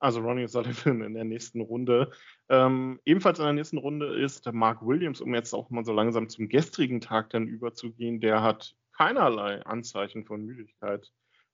Also 0.00 0.20
Ronnie 0.20 0.48
Sullivan 0.48 1.02
in 1.04 1.14
der 1.14 1.24
nächsten 1.24 1.60
Runde. 1.60 2.10
Ähm, 2.48 2.98
ebenfalls 3.04 3.38
in 3.38 3.44
der 3.44 3.52
nächsten 3.52 3.78
Runde 3.78 4.14
ist 4.20 4.50
Mark 4.52 4.84
Williams, 4.84 5.20
um 5.20 5.34
jetzt 5.34 5.54
auch 5.54 5.70
mal 5.70 5.84
so 5.84 5.92
langsam 5.92 6.28
zum 6.28 6.48
gestrigen 6.48 7.00
Tag 7.00 7.30
dann 7.30 7.46
überzugehen. 7.46 8.20
Der 8.20 8.42
hat 8.42 8.74
keinerlei 8.96 9.62
Anzeichen 9.64 10.24
von 10.24 10.44
Müdigkeit 10.44 11.12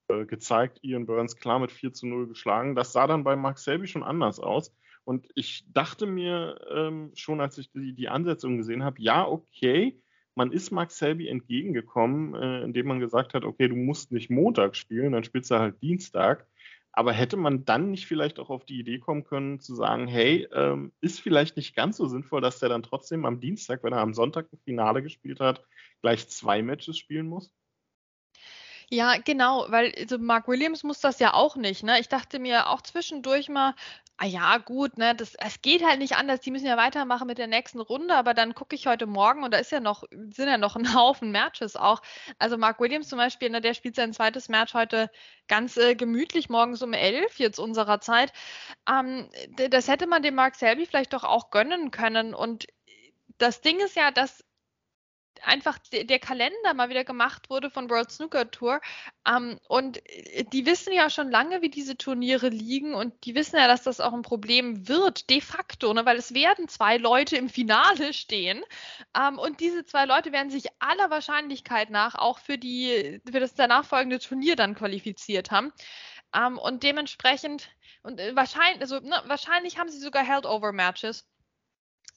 äh, 0.09 0.25
gezeigt. 0.25 0.79
Ian 0.83 1.07
Burns 1.07 1.37
klar 1.37 1.59
mit 1.59 1.73
4 1.73 1.93
zu 1.93 2.07
0 2.07 2.29
geschlagen. 2.29 2.77
Das 2.77 2.93
sah 2.93 3.07
dann 3.07 3.25
bei 3.25 3.37
Mark 3.37 3.59
Selby 3.59 3.89
schon 3.89 4.05
anders 4.05 4.39
aus. 4.39 4.73
Und 5.05 5.29
ich 5.35 5.65
dachte 5.73 6.07
mir 6.07 6.59
ähm, 6.73 7.13
schon, 7.15 7.41
als 7.41 7.59
ich 7.59 7.71
die, 7.71 7.93
die 7.93 8.09
Ansetzung 8.09 8.57
gesehen 8.57 8.83
habe, 8.83 9.01
ja, 9.01 9.27
okay, 9.27 10.01
man 10.37 10.53
ist 10.53 10.71
Mark 10.71 10.91
Selby 10.91 11.29
entgegengekommen, 11.29 12.35
äh, 12.35 12.63
indem 12.63 12.87
man 12.87 13.01
gesagt 13.01 13.35
hat, 13.35 13.45
okay, 13.45 13.69
du 13.69 13.77
musst 13.77 14.13
nicht 14.13 14.31
Montag 14.31 14.77
spielen, 14.77 15.13
dann 15.13 15.25
spielst 15.25 15.51
du 15.51 15.59
halt 15.59 15.81
Dienstag. 15.83 16.47
Aber 16.97 17.13
hätte 17.13 17.37
man 17.37 17.67
dann 17.67 17.91
nicht 17.91 18.07
vielleicht 18.07 18.39
auch 18.39 18.49
auf 18.49 18.65
die 18.65 18.81
Idee 18.81 18.99
kommen 18.99 19.23
können, 19.23 19.61
zu 19.61 19.75
sagen, 19.75 20.09
hey, 20.09 20.49
ähm, 20.55 20.93
ist 21.03 21.21
vielleicht 21.21 21.59
nicht 21.59 21.77
ganz 21.77 21.99
so 21.99 22.09
sinnvoll, 22.09 22.41
dass 22.41 22.59
der 22.59 22.71
dann 22.71 22.83
trotzdem 22.83 23.27
am 23.27 23.39
Dienstag, 23.39 23.85
wenn 23.85 23.93
er 23.93 24.01
am 24.01 24.15
Sonntag 24.15 24.51
ein 24.51 24.59
Finale 24.65 25.03
gespielt 25.03 25.39
hat, 25.39 25.63
gleich 26.01 26.27
zwei 26.29 26.63
Matches 26.63 26.97
spielen 26.97 27.29
muss? 27.29 27.53
Ja, 28.89 29.19
genau, 29.19 29.67
weil 29.69 29.93
also 29.99 30.17
Mark 30.17 30.49
Williams 30.49 30.85
muss 30.85 31.01
das 31.01 31.19
ja 31.19 31.35
auch 31.35 31.57
nicht. 31.57 31.83
Ne? 31.83 32.01
Ich 32.01 32.09
dachte 32.09 32.39
mir 32.39 32.71
auch 32.71 32.81
zwischendurch 32.81 33.51
mal, 33.51 33.75
ah 34.19 34.27
ja, 34.27 34.57
gut, 34.59 34.97
ne, 34.97 35.15
das, 35.15 35.35
es 35.35 35.61
geht 35.61 35.85
halt 35.85 35.99
nicht 35.99 36.17
anders. 36.17 36.41
Die 36.41 36.51
müssen 36.51 36.67
ja 36.67 36.77
weitermachen 36.77 37.27
mit 37.27 37.39
der 37.39 37.47
nächsten 37.47 37.81
Runde, 37.81 38.15
aber 38.15 38.33
dann 38.35 38.55
gucke 38.55 38.75
ich 38.75 38.87
heute 38.87 39.07
Morgen 39.07 39.45
und 39.45 39.53
da 39.53 39.59
ist 39.59 39.73
ja 39.73 39.81
noch, 39.81 40.05
sind 40.11 40.49
ja 40.49 40.59
noch 40.59 40.77
ein 40.77 40.95
Haufen 40.95 41.31
Matches 41.33 41.77
auch. 41.77 42.01
Also 42.39 42.57
Mark 42.57 42.81
Williams 42.81 43.09
zum 43.09 43.19
Beispiel, 43.19 43.51
ne, 43.51 43.61
der 43.61 43.75
spielt 43.75 43.97
sein 43.97 44.15
zweites 44.15 44.49
Match 44.49 44.75
heute 44.75 45.11
ganz 45.49 45.77
äh, 45.77 45.95
gemütlich 45.95 46.49
morgens 46.49 46.83
um 46.83 46.95
elf 46.95 47.39
jetzt 47.39 47.59
unserer 47.59 48.01
Zeit. 48.01 48.33
Ähm, 48.89 49.29
das 49.71 49.89
hätte 49.89 50.07
man 50.07 50.23
dem 50.23 50.35
Mark 50.35 50.55
Selby 50.55 50.87
vielleicht 50.87 51.13
doch 51.13 51.25
auch 51.25 51.51
gönnen 51.51 51.91
können 51.91 52.35
und 52.35 52.67
das 53.39 53.61
Ding 53.61 53.81
ist 53.81 53.97
ja, 53.97 54.11
dass 54.11 54.46
einfach 55.45 55.79
der 55.93 56.19
Kalender 56.19 56.75
mal 56.75 56.89
wieder 56.89 57.05
gemacht 57.05 57.51
wurde 57.51 57.71
von 57.71 57.91
World 57.91 58.11
Snooker 58.11 58.51
Tour. 58.51 58.81
Ähm, 59.27 59.59
und 59.69 59.99
äh, 60.09 60.45
die 60.45 60.67
wissen 60.67 60.93
ja 60.93 61.11
schon 61.11 61.31
lange, 61.31 61.63
wie 61.63 61.71
diese 61.71 61.97
Turniere 61.97 62.49
liegen 62.49 62.95
und 62.95 63.25
die 63.25 63.35
wissen 63.35 63.57
ja, 63.57 63.69
dass 63.69 63.83
das 63.83 64.01
auch 64.01 64.13
ein 64.13 64.23
Problem 64.23 64.89
wird, 64.89 65.31
de 65.31 65.41
facto, 65.41 65.93
ne? 65.93 66.05
weil 66.05 66.17
es 66.17 66.35
werden 66.35 66.69
zwei 66.69 66.97
Leute 66.97 67.37
im 67.37 67.49
Finale 67.49 68.13
stehen. 68.15 68.63
Ähm, 69.17 69.39
und 69.39 69.61
diese 69.61 69.85
zwei 69.85 70.05
Leute 70.05 70.33
werden 70.33 70.51
sich 70.51 70.67
aller 70.79 71.11
Wahrscheinlichkeit 71.11 71.91
nach 71.91 72.15
auch 72.15 72.39
für, 72.39 72.59
die, 72.59 73.21
für 73.31 73.41
das 73.41 73.55
danach 73.55 73.85
folgende 73.85 74.19
Turnier 74.19 74.57
dann 74.57 74.75
qualifiziert 74.75 75.51
haben. 75.51 75.73
Ähm, 76.35 76.59
und 76.59 76.83
dementsprechend, 76.83 77.69
und 78.03 78.21
äh, 78.21 78.35
wahrscheinlich, 78.37 78.81
also, 78.81 79.01
ne, 79.01 79.23
wahrscheinlich 79.27 79.79
haben 79.79 79.89
sie 79.89 79.99
sogar 79.99 80.25
Held-Over-Matches 80.25 81.27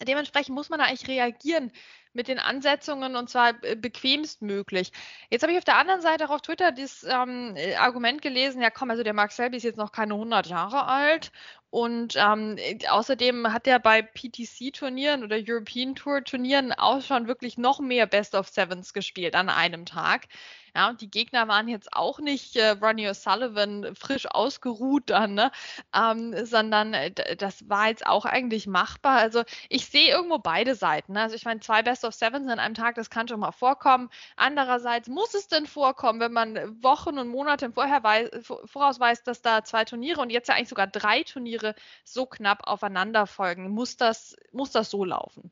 dementsprechend 0.06 0.56
muss 0.56 0.70
man 0.70 0.80
da 0.80 0.86
eigentlich 0.86 1.08
reagieren, 1.08 1.72
mit 2.14 2.28
den 2.28 2.40
Ansetzungen 2.40 3.16
und 3.16 3.30
zwar 3.30 3.54
äh, 3.64 3.76
bequemst 3.76 4.42
möglich. 4.42 4.92
Jetzt 5.30 5.44
habe 5.44 5.52
ich 5.52 5.58
auf 5.58 5.64
der 5.66 5.78
anderen 5.78 6.02
Seite 6.02 6.26
auch 6.26 6.32
auf 6.36 6.42
Twitter 6.42 6.72
das 6.72 7.04
ähm, 7.04 7.56
Argument 7.78 8.22
gelesen, 8.22 8.62
ja 8.62 8.70
komm, 8.70 8.90
also 8.90 9.04
der 9.04 9.14
Mark 9.14 9.32
Selby 9.32 9.58
ist 9.58 9.64
jetzt 9.64 9.78
noch 9.78 9.92
keine 9.92 10.14
100 10.16 10.48
Jahre 10.48 10.86
alt 10.86 11.32
und 11.72 12.16
ähm, 12.18 12.58
außerdem 12.90 13.54
hat 13.54 13.68
er 13.68 13.80
bei 13.80 14.02
PTC-Turnieren 14.02 15.24
oder 15.24 15.38
European 15.40 15.96
Tour-Turnieren 15.96 16.74
auch 16.74 17.02
schon 17.02 17.28
wirklich 17.28 17.58
noch 17.58 17.80
mehr 17.80 18.08
Best 18.08 18.34
of 18.34 18.48
Sevens 18.50 18.94
gespielt 18.94 19.36
an 19.36 19.50
einem 19.50 19.86
Tag. 19.86 20.28
Ja, 20.76 20.90
und 20.90 21.02
die 21.02 21.10
Gegner 21.10 21.48
waren 21.48 21.68
jetzt 21.68 21.94
auch 21.94 22.20
nicht 22.20 22.56
äh, 22.56 22.70
Ronnie 22.70 23.08
O'Sullivan 23.08 23.96
frisch 23.96 24.28
ausgeruht 24.28 25.10
dann, 25.10 25.34
ne? 25.34 25.52
ähm, 25.96 26.46
sondern 26.46 26.94
äh, 26.94 27.36
das 27.36 27.68
war 27.70 27.90
jetzt 27.90 28.06
auch 28.06 28.26
eigentlich 28.26 28.68
machbar. 28.68 29.18
Also 29.18 29.44
ich 29.70 29.88
sehe 29.88 30.10
irgendwo 30.10 30.38
beide 30.38 30.76
Seiten. 30.76 31.14
Ne? 31.14 31.22
Also 31.22 31.36
ich 31.36 31.46
meine, 31.46 31.60
zwei 31.60 31.82
Best 31.82 32.06
of 32.06 32.14
Sevens 32.14 32.50
an 32.50 32.60
einem 32.60 32.76
Tag, 32.76 32.96
das 32.96 33.10
kann 33.10 33.28
schon 33.28 33.40
mal 33.40 33.52
vorkommen. 33.52 34.10
Andererseits 34.36 35.08
muss 35.08 35.34
es 35.34 35.48
denn 35.48 35.66
vorkommen, 35.66 36.20
wenn 36.20 36.34
man 36.34 36.84
Wochen 36.84 37.18
und 37.18 37.28
Monate 37.30 37.72
Vorher 37.72 38.04
weiß, 38.04 38.30
Voraus 38.66 39.00
weiß, 39.00 39.24
dass 39.24 39.42
da 39.42 39.64
zwei 39.64 39.86
Turniere 39.86 40.22
und 40.22 40.30
jetzt 40.30 40.48
ja 40.50 40.56
eigentlich 40.56 40.70
sogar 40.70 40.88
drei 40.88 41.24
Turniere 41.24 41.59
so 42.04 42.26
knapp 42.26 42.68
aufeinander 42.68 43.28
folgen. 43.28 43.70
Muss 43.70 43.98
das, 43.98 44.36
muss 44.52 44.72
das 44.72 44.90
so 44.90 45.06
laufen? 45.06 45.52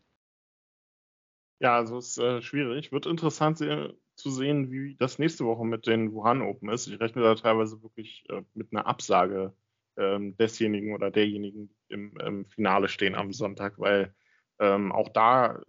Ja, 1.59 1.75
also 1.75 1.97
ist 1.97 2.17
äh, 2.17 2.41
schwierig. 2.41 2.91
Wird 2.91 3.05
interessant 3.05 3.57
zu 3.57 4.31
sehen, 4.31 4.71
wie 4.71 4.95
das 4.95 5.19
nächste 5.19 5.45
Woche 5.45 5.65
mit 5.65 5.87
den 5.87 6.11
Wuhan 6.13 6.41
Open 6.41 6.69
ist. 6.69 6.87
Ich 6.87 6.99
rechne 6.99 7.21
da 7.21 7.35
teilweise 7.35 7.81
wirklich 7.81 8.25
äh, 8.29 8.41
mit 8.53 8.71
einer 8.71 8.85
Absage 8.85 9.53
ähm, 9.97 10.35
desjenigen 10.37 10.93
oder 10.93 11.11
derjenigen 11.11 11.69
im, 11.87 12.17
im, 12.17 12.45
Finale 12.45 12.87
stehen 12.87 13.15
am 13.15 13.33
Sonntag, 13.33 13.79
weil 13.79 14.13
ähm, 14.59 14.91
auch 14.91 15.09
da 15.09 15.61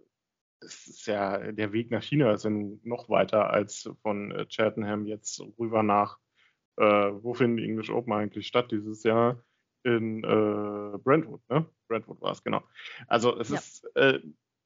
ist 0.61 1.07
ja 1.07 1.51
der 1.51 1.71
Weg 1.71 1.89
nach 1.89 2.03
China 2.03 2.33
ist 2.33 2.43
ja 2.43 2.51
noch 2.51 3.09
weiter 3.09 3.49
als 3.49 3.89
von 4.01 4.31
äh, 4.31 4.45
Cheltenham 4.47 5.05
jetzt 5.05 5.41
rüber 5.57 5.83
nach, 5.83 6.19
äh, 6.77 6.83
wo 6.83 7.33
finden 7.33 7.57
die 7.57 7.65
English 7.65 7.89
Open 7.89 8.13
eigentlich 8.13 8.47
statt 8.47 8.71
dieses 8.71 9.03
Jahr? 9.03 9.43
In 9.83 10.23
äh, 10.23 10.97
Brentwood, 10.97 11.41
ne? 11.49 11.65
Brentwood 11.87 12.21
war 12.21 12.31
es, 12.31 12.43
genau. 12.43 12.63
Also 13.07 13.37
es 13.39 13.49
ja. 13.49 13.57
ist 13.57 13.85
äh, 13.95 14.19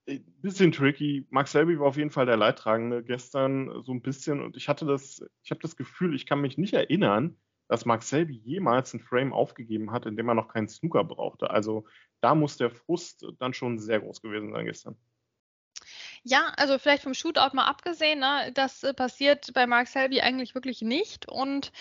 ein 0.08 0.24
bisschen 0.42 0.72
tricky. 0.72 1.26
Max 1.30 1.52
Selby 1.52 1.80
war 1.80 1.88
auf 1.88 1.98
jeden 1.98 2.10
Fall 2.10 2.26
der 2.26 2.38
Leidtragende 2.38 3.04
gestern 3.04 3.84
so 3.84 3.92
ein 3.92 4.02
bisschen 4.02 4.42
und 4.42 4.58
ich 4.58 4.68
hatte 4.68 4.86
das, 4.86 5.24
ich 5.44 5.52
habe 5.52 5.62
das 5.62 5.76
Gefühl, 5.76 6.16
ich 6.16 6.26
kann 6.26 6.42
mich 6.42 6.58
nicht 6.58 6.74
erinnern, 6.74 7.38
dass 7.68 7.86
Max 7.86 8.10
Selby 8.10 8.36
jemals 8.36 8.94
ein 8.94 9.00
Frame 9.00 9.34
aufgegeben 9.34 9.92
hat, 9.92 10.06
in 10.06 10.18
dem 10.18 10.28
er 10.28 10.36
noch 10.36 10.48
keinen 10.48 10.68
Snooker 10.68 11.04
brauchte. 11.04 11.50
Also 11.50 11.86
da 12.22 12.36
muss 12.36 12.58
der 12.58 12.72
Frust 12.72 13.26
dann 13.40 13.54
schon 13.54 13.80
sehr 13.80 14.00
groß 14.00 14.22
gewesen 14.22 14.52
sein 14.52 14.66
gestern. 14.66 14.98
Ja, 16.24 16.54
also 16.56 16.78
vielleicht 16.80 17.04
vom 17.04 17.14
Shootout 17.14 17.54
mal 17.54 17.66
abgesehen, 17.66 18.20
ne, 18.20 18.52
das 18.54 18.84
äh, 18.84 18.94
passiert 18.94 19.54
bei 19.54 19.68
Mark 19.68 19.88
Selby 19.88 20.22
eigentlich 20.22 20.56
wirklich 20.56 20.82
nicht 20.82 21.28
und 21.28 21.74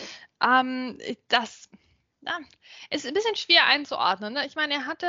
ähm, 0.42 0.98
das 1.28 1.68
ja, 2.22 2.38
ist 2.90 3.06
ein 3.06 3.14
bisschen 3.14 3.36
schwer 3.36 3.66
einzuordnen. 3.66 4.32
Ne? 4.34 4.46
Ich 4.46 4.54
meine, 4.54 4.74
er 4.74 4.86
hatte 4.86 5.06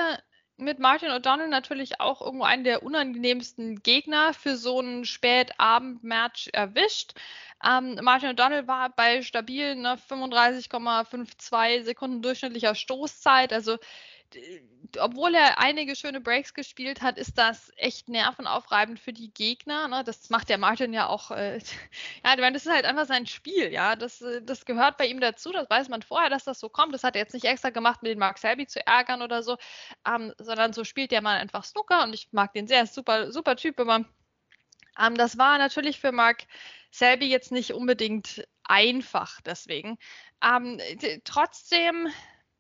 mit 0.58 0.80
Martin 0.80 1.10
O'Donnell 1.10 1.48
natürlich 1.48 2.00
auch 2.00 2.22
irgendwo 2.22 2.46
einen 2.46 2.64
der 2.64 2.84
unangenehmsten 2.84 3.82
Gegner 3.82 4.34
für 4.34 4.56
so 4.56 4.80
ein 4.80 5.04
Spätabend-Match 5.06 6.50
erwischt. 6.54 7.14
Ähm, 7.64 8.00
Martin 8.02 8.30
O'Donnell 8.30 8.68
war 8.68 8.90
bei 8.90 9.22
stabilen 9.24 9.82
ne, 9.82 9.98
35,52 10.10 11.84
Sekunden 11.84 12.22
durchschnittlicher 12.22 12.76
Stoßzeit. 12.76 13.52
Also 13.54 13.78
obwohl 15.00 15.34
er 15.36 15.60
einige 15.60 15.96
schöne 15.96 16.22
Breaks 16.22 16.54
gespielt 16.54 17.02
hat, 17.02 17.18
ist 17.18 17.38
das 17.38 17.72
echt 17.78 18.10
nervenaufreibend 18.10 19.00
für 19.00 19.14
die 19.14 19.34
Gegner. 19.34 19.88
Ne? 19.88 20.04
Das 20.04 20.30
macht 20.30 20.50
der 20.50 20.58
Martin 20.58 20.94
ja 20.94 21.08
auch. 21.08 21.32
Äh, 21.32 21.58
ja, 22.26 22.34
ich 22.34 22.40
meine, 22.40 22.54
das 22.54 22.66
ist 22.66 22.72
halt 22.72 22.86
einfach 22.86 23.06
sein 23.06 23.26
Spiel. 23.26 23.72
Ja, 23.72 23.96
das, 23.96 24.22
äh, 24.22 24.42
das 24.42 24.66
gehört 24.66 24.98
bei 24.98 25.08
ihm 25.08 25.20
dazu. 25.20 25.52
Das 25.52 25.70
weiß 25.70 25.90
man 25.90 26.02
vorher, 26.02 26.30
dass 26.30 26.44
das 26.44 26.60
so 26.60 26.70
kommt. 26.70 26.94
Das 26.94 27.04
hat 27.04 27.16
er 27.16 27.22
jetzt 27.22 27.34
nicht 27.34 27.46
extra 27.46 27.70
gemacht, 27.70 28.04
mit 28.04 28.12
den 28.12 28.20
Mark 28.20 28.38
Selby 28.38 28.68
zu 28.68 28.86
ärgern 28.86 29.22
oder 29.22 29.44
so, 29.44 29.58
ähm, 30.08 30.34
sondern 30.38 30.74
so 30.74 30.84
spielt 30.84 31.12
der 31.12 31.22
Mann 31.22 31.38
einfach 31.38 31.64
Snooker 31.64 32.04
und 32.04 32.14
ich 32.14 32.30
mag 32.32 32.54
den 32.54 32.68
sehr. 32.68 32.86
Super, 32.86 33.32
super 33.32 33.56
Typ 33.56 33.80
immer. 33.80 34.06
Ähm, 35.00 35.16
das 35.16 35.38
war 35.38 35.58
natürlich 35.58 36.00
für 36.00 36.12
Mark 36.12 36.44
Selby 36.92 37.28
jetzt 37.28 37.52
nicht 37.52 37.74
unbedingt 37.74 38.48
einfach 38.64 39.42
deswegen. 39.42 39.98
Ähm, 40.44 40.80
trotzdem 41.24 42.10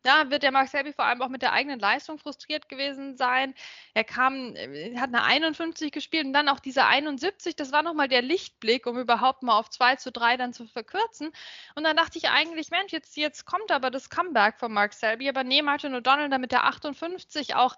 ja, 0.05 0.29
wird 0.29 0.43
der 0.43 0.51
Mark 0.51 0.69
Selby 0.69 0.93
vor 0.93 1.05
allem 1.05 1.21
auch 1.21 1.29
mit 1.29 1.41
der 1.41 1.53
eigenen 1.53 1.79
Leistung 1.79 2.17
frustriert 2.17 2.69
gewesen 2.69 3.17
sein. 3.17 3.53
Er 3.93 4.03
kam, 4.03 4.55
äh, 4.55 4.97
hat 4.97 5.09
eine 5.09 5.23
51 5.23 5.91
gespielt 5.91 6.25
und 6.25 6.33
dann 6.33 6.49
auch 6.49 6.59
diese 6.59 6.85
71, 6.85 7.55
das 7.55 7.71
war 7.71 7.83
nochmal 7.83 8.07
der 8.07 8.21
Lichtblick, 8.21 8.85
um 8.85 8.97
überhaupt 8.99 9.43
mal 9.43 9.57
auf 9.57 9.69
2 9.69 9.95
zu 9.95 10.11
3 10.11 10.37
dann 10.37 10.53
zu 10.53 10.67
verkürzen. 10.67 11.31
Und 11.75 11.83
dann 11.83 11.95
dachte 11.95 12.17
ich 12.17 12.29
eigentlich, 12.29 12.69
Mensch, 12.71 12.91
jetzt, 12.91 13.15
jetzt 13.17 13.45
kommt 13.45 13.71
aber 13.71 13.91
das 13.91 14.09
Comeback 14.09 14.59
von 14.59 14.73
Mark 14.73 14.93
Selby. 14.93 15.29
Aber 15.29 15.43
nee, 15.43 15.61
Martin 15.61 15.95
O'Donnell 15.95 16.29
dann 16.29 16.41
mit 16.41 16.51
der 16.51 16.65
58 16.65 17.55
auch 17.55 17.77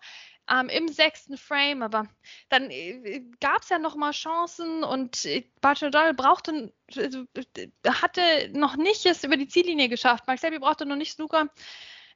ähm, 0.50 0.70
im 0.70 0.88
sechsten 0.88 1.38
Frame, 1.38 1.82
aber 1.82 2.08
dann 2.50 2.70
äh, 2.70 3.24
gab 3.40 3.64
es 3.64 3.70
ja 3.70 3.80
noch 3.80 3.96
mal 3.96 4.12
Chancen 4.12 4.84
und 4.84 5.26
äh, 5.26 5.44
Martin 5.62 5.90
O'Donnell 5.90 6.14
brauchte, 6.14 6.74
äh, 6.96 7.90
hatte 7.90 8.50
noch 8.54 8.76
nicht 8.76 9.06
es 9.06 9.24
über 9.24 9.38
die 9.38 9.48
Ziellinie 9.48 9.90
geschafft. 9.90 10.28
Mark 10.28 10.40
Selby 10.40 10.60
brauchte 10.60 10.86
noch 10.86 10.96
nicht 10.96 11.14
Snooker 11.14 11.50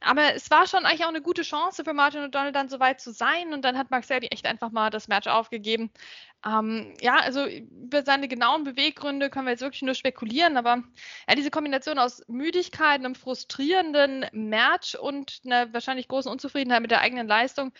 aber 0.02 0.34
es 0.34 0.50
war 0.50 0.66
schon 0.66 0.86
eigentlich 0.86 1.04
auch 1.04 1.10
eine 1.10 1.22
gute 1.22 1.42
Chance 1.42 1.84
für 1.84 1.94
Martin 1.94 2.22
O'Donnell 2.22 2.52
dann 2.52 2.70
so 2.70 2.80
weit 2.80 3.02
zu 3.02 3.12
sein. 3.12 3.54
Und 3.54 3.64
dann 3.64 3.78
hat 3.78 3.92
Mark 3.92 4.06
Selby 4.06 4.28
echt 4.28 4.46
einfach 4.46 4.72
mal 4.72 4.90
das 4.90 5.10
Match 5.10 5.28
aufgegeben. 5.28 5.92
Ähm, 6.46 6.94
ja, 7.02 7.18
also 7.18 7.46
über 7.46 8.04
seine 8.04 8.30
genauen 8.30 8.64
Beweggründe 8.64 9.30
können 9.30 9.46
wir 9.46 9.52
jetzt 9.52 9.62
wirklich 9.62 9.82
nur 9.82 9.96
spekulieren. 9.96 10.56
Aber 10.56 10.84
ja, 11.28 11.36
diese 11.36 11.52
Kombination 11.52 12.00
aus 12.00 12.24
Müdigkeit, 12.28 13.00
einem 13.00 13.16
frustrierenden 13.16 14.26
Match 14.32 14.96
und 14.96 15.42
einer 15.46 15.74
wahrscheinlich 15.74 16.08
großen 16.08 16.32
Unzufriedenheit 16.32 16.82
mit 16.82 16.92
der 16.92 17.02
eigenen 17.02 17.28
Leistung, 17.28 17.74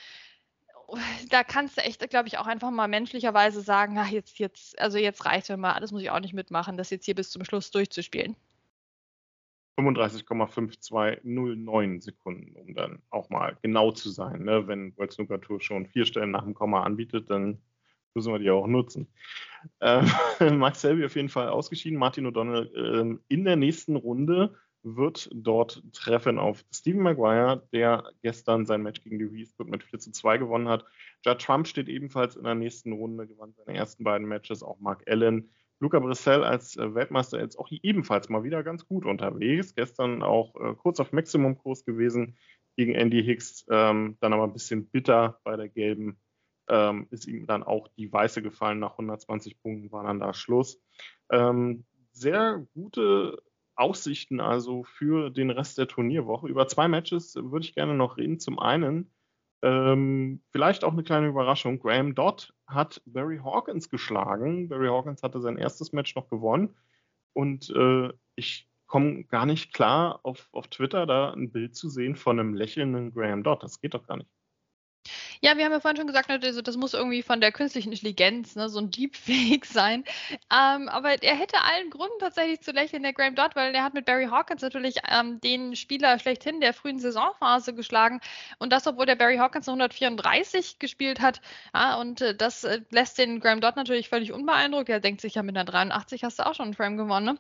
da 1.30 1.44
kannst 1.44 1.78
du 1.78 1.82
echt, 1.82 2.08
glaube 2.10 2.28
ich, 2.28 2.38
auch 2.38 2.48
einfach 2.48 2.72
mal 2.72 2.88
menschlicherweise 2.88 3.62
sagen, 3.62 3.98
ach, 3.98 4.10
jetzt, 4.10 4.40
jetzt, 4.40 4.78
also 4.80 4.98
jetzt 4.98 5.24
reicht 5.26 5.50
mir 5.50 5.58
mal, 5.58 5.80
das 5.80 5.92
muss 5.92 6.02
ich 6.02 6.10
auch 6.12 6.20
nicht 6.20 6.34
mitmachen, 6.34 6.78
das 6.78 6.90
jetzt 6.90 7.06
hier 7.06 7.16
bis 7.16 7.32
zum 7.32 7.46
Schluss 7.46 7.72
durchzuspielen. 7.72 8.36
35,5209 9.80 12.02
Sekunden, 12.02 12.56
um 12.56 12.74
dann 12.74 13.02
auch 13.10 13.30
mal 13.30 13.58
genau 13.62 13.92
zu 13.92 14.10
sein. 14.10 14.44
Ne? 14.44 14.68
Wenn 14.68 14.94
Tour 15.42 15.62
schon 15.62 15.88
vier 15.88 16.06
Stellen 16.06 16.32
nach 16.32 16.44
dem 16.44 16.54
Komma 16.54 16.84
anbietet, 16.84 17.30
dann 17.30 17.62
müssen 18.14 18.34
wir 18.34 18.40
die 18.40 18.50
auch 18.50 18.68
nutzen. 18.68 19.08
Äh, 19.80 20.04
Max 20.52 20.82
Selby 20.82 21.06
auf 21.06 21.16
jeden 21.16 21.30
Fall 21.30 21.48
ausgeschieden. 21.50 21.98
Martin 21.98 22.28
O'Donnell 22.28 22.70
äh, 22.76 23.18
in 23.28 23.46
der 23.46 23.56
nächsten 23.56 23.96
Runde 23.96 24.56
wird 24.82 25.30
dort 25.34 25.84
treffen 25.92 26.40
auf 26.40 26.64
Stephen 26.72 27.02
Maguire, 27.02 27.68
der 27.74 28.12
gestern 28.22 28.66
sein 28.66 28.82
Match 28.82 29.04
gegen 29.04 29.20
Louis 29.20 29.40
Eastwood 29.40 29.70
mit 29.70 29.84
4 29.84 30.00
zu 30.00 30.12
2 30.12 30.38
gewonnen 30.38 30.70
hat. 30.70 30.86
Judd 31.26 31.42
Trump 31.42 31.68
steht 31.68 31.90
ebenfalls 31.90 32.36
in 32.36 32.46
der 32.46 32.56
nächsten 32.56 32.94
Runde, 32.94 33.28
gewann 33.28 33.54
seine 33.54 33.78
ersten 33.78 34.04
beiden 34.04 34.28
Matches, 34.28 34.64
auch 34.64 34.80
Mark 34.80 35.04
Allen 35.08 35.50
Luca 35.80 36.00
Brissell 36.00 36.44
als 36.44 36.78
äh, 36.78 36.94
Weltmeister 36.94 37.40
jetzt 37.40 37.58
auch 37.58 37.70
ebenfalls 37.72 38.30
mal 38.30 38.44
wieder 38.44 38.64
ganz 38.64 38.86
gut 38.86 39.06
unterwegs. 39.06 39.76
Gestern 39.76 40.24
auch 40.24 40.56
äh, 40.56 40.76
kurz 40.76 41.00
auf 41.00 41.12
Maximumkurs 41.12 41.86
gewesen 41.86 42.38
gegen 42.76 42.94
Andy 42.96 43.24
Hicks, 43.24 43.66
ähm, 43.70 44.18
dann 44.20 44.34
aber 44.34 44.44
ein 44.44 44.54
bisschen 44.54 44.90
bitter 44.90 45.40
bei 45.44 45.56
der 45.56 45.70
gelben. 45.70 46.20
Ähm, 46.68 47.08
ist 47.10 47.28
ihm 47.28 47.48
dann 47.48 47.64
auch 47.64 47.88
die 47.98 48.12
weiße 48.12 48.42
gefallen. 48.42 48.80
Nach 48.80 48.92
120 48.92 49.62
Punkten 49.62 49.92
war 49.92 50.04
dann 50.04 50.20
da 50.20 50.34
Schluss. 50.34 50.82
Ähm, 51.32 51.86
sehr 52.12 52.66
gute 52.74 53.42
Aussichten 53.76 54.40
also 54.40 54.84
für 54.84 55.30
den 55.30 55.50
Rest 55.50 55.78
der 55.78 55.88
Turnierwoche. 55.88 56.48
Über 56.48 56.68
zwei 56.68 56.88
Matches 56.88 57.36
würde 57.36 57.66
ich 57.66 57.74
gerne 57.74 57.96
noch 57.96 58.18
reden. 58.18 58.40
Zum 58.40 58.60
einen 58.60 59.12
ähm, 59.62 60.42
vielleicht 60.52 60.84
auch 60.84 60.94
eine 60.94 61.04
kleine 61.04 61.28
Überraschung. 61.28 61.80
Graham 61.80 62.16
Dodd 62.16 62.54
hat 62.68 63.02
Barry 63.06 63.40
Hawkins 63.44 63.90
geschlagen. 63.90 64.70
Barry 64.70 64.88
Hawkins 64.88 65.24
hatte 65.24 65.42
sein 65.42 65.58
erstes 65.58 65.92
Match 65.92 66.16
noch 66.16 66.30
gewonnen. 66.30 66.76
Und 67.34 67.70
äh, 67.72 68.12
ich 68.36 68.70
komme 68.88 69.24
gar 69.26 69.46
nicht 69.46 69.74
klar, 69.74 70.20
auf, 70.24 70.50
auf 70.52 70.68
Twitter 70.68 71.06
da 71.06 71.32
ein 71.32 71.52
Bild 71.52 71.76
zu 71.76 71.90
sehen 71.90 72.16
von 72.16 72.40
einem 72.40 72.54
lächelnden 72.54 73.14
Graham 73.14 73.44
Dodd. 73.44 73.64
Das 73.64 73.82
geht 73.82 73.94
doch 73.94 74.08
gar 74.08 74.18
nicht. 74.18 74.30
Ja, 75.42 75.56
wir 75.58 75.64
haben 75.64 75.72
ja 75.72 75.80
vorhin 75.80 75.96
schon 75.96 76.08
gesagt, 76.08 76.30
also 76.30 76.62
das 76.62 76.76
muss 76.76 76.94
irgendwie 76.94 77.24
von 77.24 77.40
der 77.40 77.54
künstlichen 77.54 77.94
Intelligenz, 77.94 78.58
ne, 78.58 78.68
so 78.68 78.80
ein 78.80 78.92
Deepfake 78.92 79.66
sein. 79.66 80.04
Ähm, 80.54 80.90
aber 80.90 81.24
er 81.24 81.36
hätte 81.36 81.64
allen 81.64 81.90
Grund 81.90 82.12
tatsächlich 82.20 82.60
zu 82.60 82.72
lächeln, 82.72 83.04
der 83.04 83.14
Graham 83.14 83.36
Dodd, 83.36 83.56
weil 83.56 83.74
er 83.74 83.84
hat 83.84 83.94
mit 83.94 84.06
Barry 84.06 84.26
Hawkins 84.26 84.62
natürlich 84.62 84.96
ähm, 85.10 85.40
den 85.40 85.78
Spieler 85.78 86.20
schlechthin 86.20 86.60
der 86.60 86.74
frühen 86.74 87.00
Saisonphase 87.00 87.74
geschlagen. 87.74 88.20
Und 88.58 88.74
das, 88.74 88.86
obwohl 88.86 89.06
der 89.06 89.16
Barry 89.16 89.38
Hawkins 89.38 89.70
134 89.70 90.78
gespielt 90.78 91.22
hat. 91.22 91.40
Ja, 91.74 91.96
und 91.96 92.20
äh, 92.20 92.36
das 92.36 92.66
äh, 92.66 92.82
lässt 92.90 93.18
den 93.18 93.40
Graham 93.40 93.62
Dodd 93.62 93.78
natürlich 93.78 94.10
völlig 94.10 94.34
unbeeindruckt. 94.34 94.90
Er 94.90 95.00
denkt 95.00 95.22
sich 95.22 95.36
ja, 95.36 95.44
mit 95.44 95.56
einer 95.56 95.64
83 95.64 96.24
hast 96.26 96.40
du 96.40 96.48
auch 96.48 96.56
schon 96.56 96.66
einen 96.66 96.74
Frame 96.74 96.98
gewonnen. 96.98 97.26
Ne? 97.26 97.38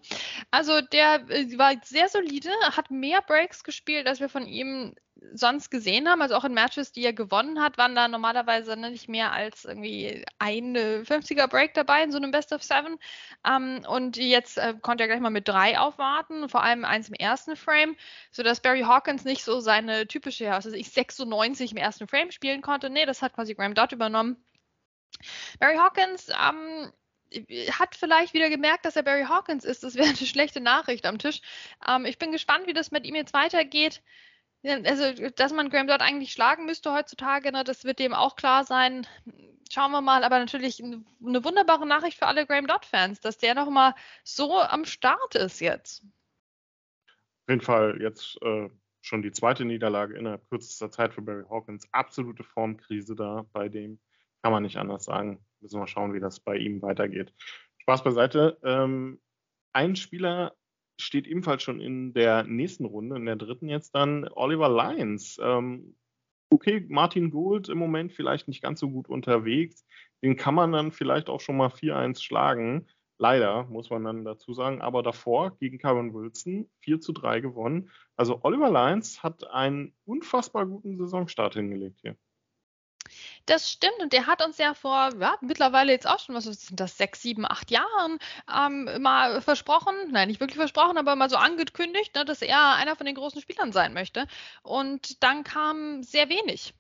Also 0.51 0.79
der 0.79 1.29
äh, 1.29 1.57
war 1.57 1.73
sehr 1.83 2.07
solide, 2.07 2.49
hat 2.71 2.91
mehr 2.91 3.21
Breaks 3.21 3.65
gespielt, 3.65 4.07
als 4.07 4.21
wir 4.21 4.29
von 4.29 4.45
ihm 4.45 4.95
sonst 5.33 5.69
gesehen 5.69 6.07
haben, 6.07 6.21
also 6.21 6.35
auch 6.35 6.43
in 6.43 6.53
Matches, 6.53 6.91
die 6.91 7.03
er 7.03 7.13
gewonnen 7.13 7.61
hat, 7.61 7.77
waren 7.77 7.95
da 7.95 8.07
normalerweise 8.07 8.75
nicht 8.77 9.09
mehr 9.09 9.31
als 9.31 9.65
irgendwie 9.65 10.25
ein 10.39 10.75
50er 10.75 11.47
Break 11.47 11.73
dabei 11.73 12.03
in 12.03 12.11
so 12.11 12.17
einem 12.17 12.31
Best 12.31 12.51
of 12.53 12.63
Seven. 12.63 12.97
Ähm, 13.45 13.83
und 13.87 14.17
jetzt 14.17 14.57
äh, 14.57 14.75
konnte 14.81 15.03
er 15.03 15.07
gleich 15.07 15.19
mal 15.19 15.29
mit 15.29 15.47
drei 15.47 15.79
aufwarten, 15.79 16.49
vor 16.49 16.63
allem 16.63 16.85
eins 16.85 17.09
im 17.09 17.15
ersten 17.15 17.55
Frame, 17.55 17.95
sodass 18.31 18.61
Barry 18.61 18.81
Hawkins 18.81 19.25
nicht 19.25 19.43
so 19.43 19.59
seine 19.59 20.07
typische, 20.07 20.53
also 20.53 20.71
ich 20.71 20.89
96 20.91 21.71
im 21.71 21.77
ersten 21.77 22.07
Frame 22.07 22.31
spielen 22.31 22.61
konnte. 22.61 22.89
Nee, 22.89 23.05
das 23.05 23.21
hat 23.21 23.33
quasi 23.33 23.55
Graham 23.55 23.75
Dodd 23.75 23.91
übernommen. 23.91 24.37
Barry 25.59 25.77
Hawkins 25.77 26.29
ähm, 26.29 26.91
hat 27.71 27.95
vielleicht 27.95 28.33
wieder 28.33 28.49
gemerkt, 28.49 28.85
dass 28.85 28.95
er 28.95 29.03
Barry 29.03 29.25
Hawkins 29.25 29.65
ist. 29.65 29.83
Das 29.83 29.95
wäre 29.95 30.07
eine 30.07 30.17
schlechte 30.17 30.61
Nachricht 30.61 31.05
am 31.05 31.19
Tisch. 31.19 31.41
Ähm, 31.87 32.05
ich 32.05 32.17
bin 32.17 32.31
gespannt, 32.31 32.67
wie 32.67 32.73
das 32.73 32.91
mit 32.91 33.05
ihm 33.05 33.15
jetzt 33.15 33.33
weitergeht. 33.33 34.01
Also, 34.63 35.29
dass 35.35 35.53
man 35.53 35.69
Graham 35.69 35.87
dort 35.87 36.01
eigentlich 36.01 36.33
schlagen 36.33 36.65
müsste 36.65 36.93
heutzutage, 36.93 37.51
ne, 37.51 37.63
das 37.63 37.85
wird 37.85 37.99
dem 37.99 38.13
auch 38.13 38.35
klar 38.35 38.65
sein. 38.65 39.07
Schauen 39.71 39.91
wir 39.91 40.01
mal, 40.01 40.23
aber 40.23 40.39
natürlich 40.39 40.83
eine 40.83 41.43
wunderbare 41.43 41.87
Nachricht 41.87 42.17
für 42.17 42.25
alle 42.25 42.45
Graham 42.45 42.67
Dot-Fans, 42.67 43.21
dass 43.21 43.37
der 43.37 43.55
nochmal 43.55 43.93
so 44.23 44.59
am 44.59 44.83
Start 44.83 45.35
ist 45.35 45.61
jetzt. 45.61 46.03
Auf 47.05 47.49
jeden 47.49 47.61
Fall 47.61 48.01
jetzt 48.01 48.37
äh, 48.41 48.69
schon 49.01 49.21
die 49.21 49.31
zweite 49.31 49.63
Niederlage 49.63 50.17
innerhalb 50.17 50.47
kürzester 50.49 50.91
Zeit 50.91 51.13
für 51.13 51.21
Barry 51.21 51.45
Hawkins. 51.49 51.87
Absolute 51.93 52.43
Formkrise 52.43 53.15
da 53.15 53.45
bei 53.53 53.69
dem. 53.69 53.99
Kann 54.41 54.51
man 54.51 54.63
nicht 54.63 54.77
anders 54.77 55.05
sagen. 55.05 55.43
Müssen 55.61 55.79
wir 55.79 55.87
schauen, 55.87 56.13
wie 56.13 56.19
das 56.19 56.39
bei 56.39 56.57
ihm 56.57 56.81
weitergeht. 56.81 57.33
Spaß 57.79 58.03
beiseite. 58.03 58.57
Ähm, 58.63 59.21
ein 59.73 59.95
Spieler 59.95 60.55
steht 60.99 61.27
ebenfalls 61.27 61.63
schon 61.63 61.79
in 61.79 62.13
der 62.13 62.43
nächsten 62.43 62.85
Runde, 62.85 63.15
in 63.15 63.25
der 63.25 63.35
dritten 63.35 63.69
jetzt 63.69 63.95
dann, 63.95 64.27
Oliver 64.27 64.69
Lyons. 64.69 65.37
Ähm, 65.41 65.95
okay, 66.49 66.85
Martin 66.89 67.31
Gould 67.31 67.69
im 67.69 67.77
Moment 67.77 68.13
vielleicht 68.13 68.47
nicht 68.47 68.61
ganz 68.61 68.79
so 68.79 68.89
gut 68.89 69.09
unterwegs. 69.09 69.85
Den 70.21 70.35
kann 70.35 70.55
man 70.55 70.71
dann 70.71 70.91
vielleicht 70.91 71.29
auch 71.29 71.39
schon 71.39 71.57
mal 71.57 71.69
4-1 71.69 72.21
schlagen. 72.21 72.87
Leider, 73.17 73.65
muss 73.65 73.89
man 73.89 74.03
dann 74.03 74.25
dazu 74.25 74.53
sagen. 74.53 74.81
Aber 74.81 75.03
davor 75.03 75.57
gegen 75.57 75.77
Kevin 75.77 76.13
Wilson 76.13 76.69
4 76.81 77.01
zu 77.01 77.13
3 77.13 77.41
gewonnen. 77.41 77.89
Also 78.15 78.39
Oliver 78.43 78.69
Lyons 78.69 79.23
hat 79.23 79.45
einen 79.49 79.93
unfassbar 80.05 80.65
guten 80.65 80.97
Saisonstart 80.97 81.53
hingelegt 81.55 81.99
hier. 82.01 82.17
Das 83.45 83.71
stimmt 83.71 83.99
und 83.99 84.13
der 84.13 84.27
hat 84.27 84.43
uns 84.45 84.57
ja 84.57 84.73
vor 84.73 85.09
ja, 85.19 85.37
mittlerweile 85.41 85.91
jetzt 85.91 86.07
auch 86.07 86.19
schon, 86.19 86.35
was 86.35 86.45
sind 86.45 86.79
das, 86.79 86.97
sechs, 86.97 87.21
sieben, 87.21 87.45
acht 87.45 87.71
Jahren 87.71 88.19
ähm, 88.53 89.01
mal 89.01 89.41
versprochen, 89.41 89.95
nein, 90.11 90.27
nicht 90.27 90.39
wirklich 90.39 90.57
versprochen, 90.57 90.97
aber 90.97 91.15
mal 91.15 91.29
so 91.29 91.37
angekündigt, 91.37 92.15
ne, 92.15 92.25
dass 92.25 92.41
er 92.41 92.75
einer 92.75 92.95
von 92.95 93.05
den 93.05 93.15
großen 93.15 93.41
Spielern 93.41 93.71
sein 93.71 93.93
möchte. 93.93 94.27
Und 94.61 95.23
dann 95.23 95.43
kam 95.43 96.03
sehr 96.03 96.29
wenig. 96.29 96.73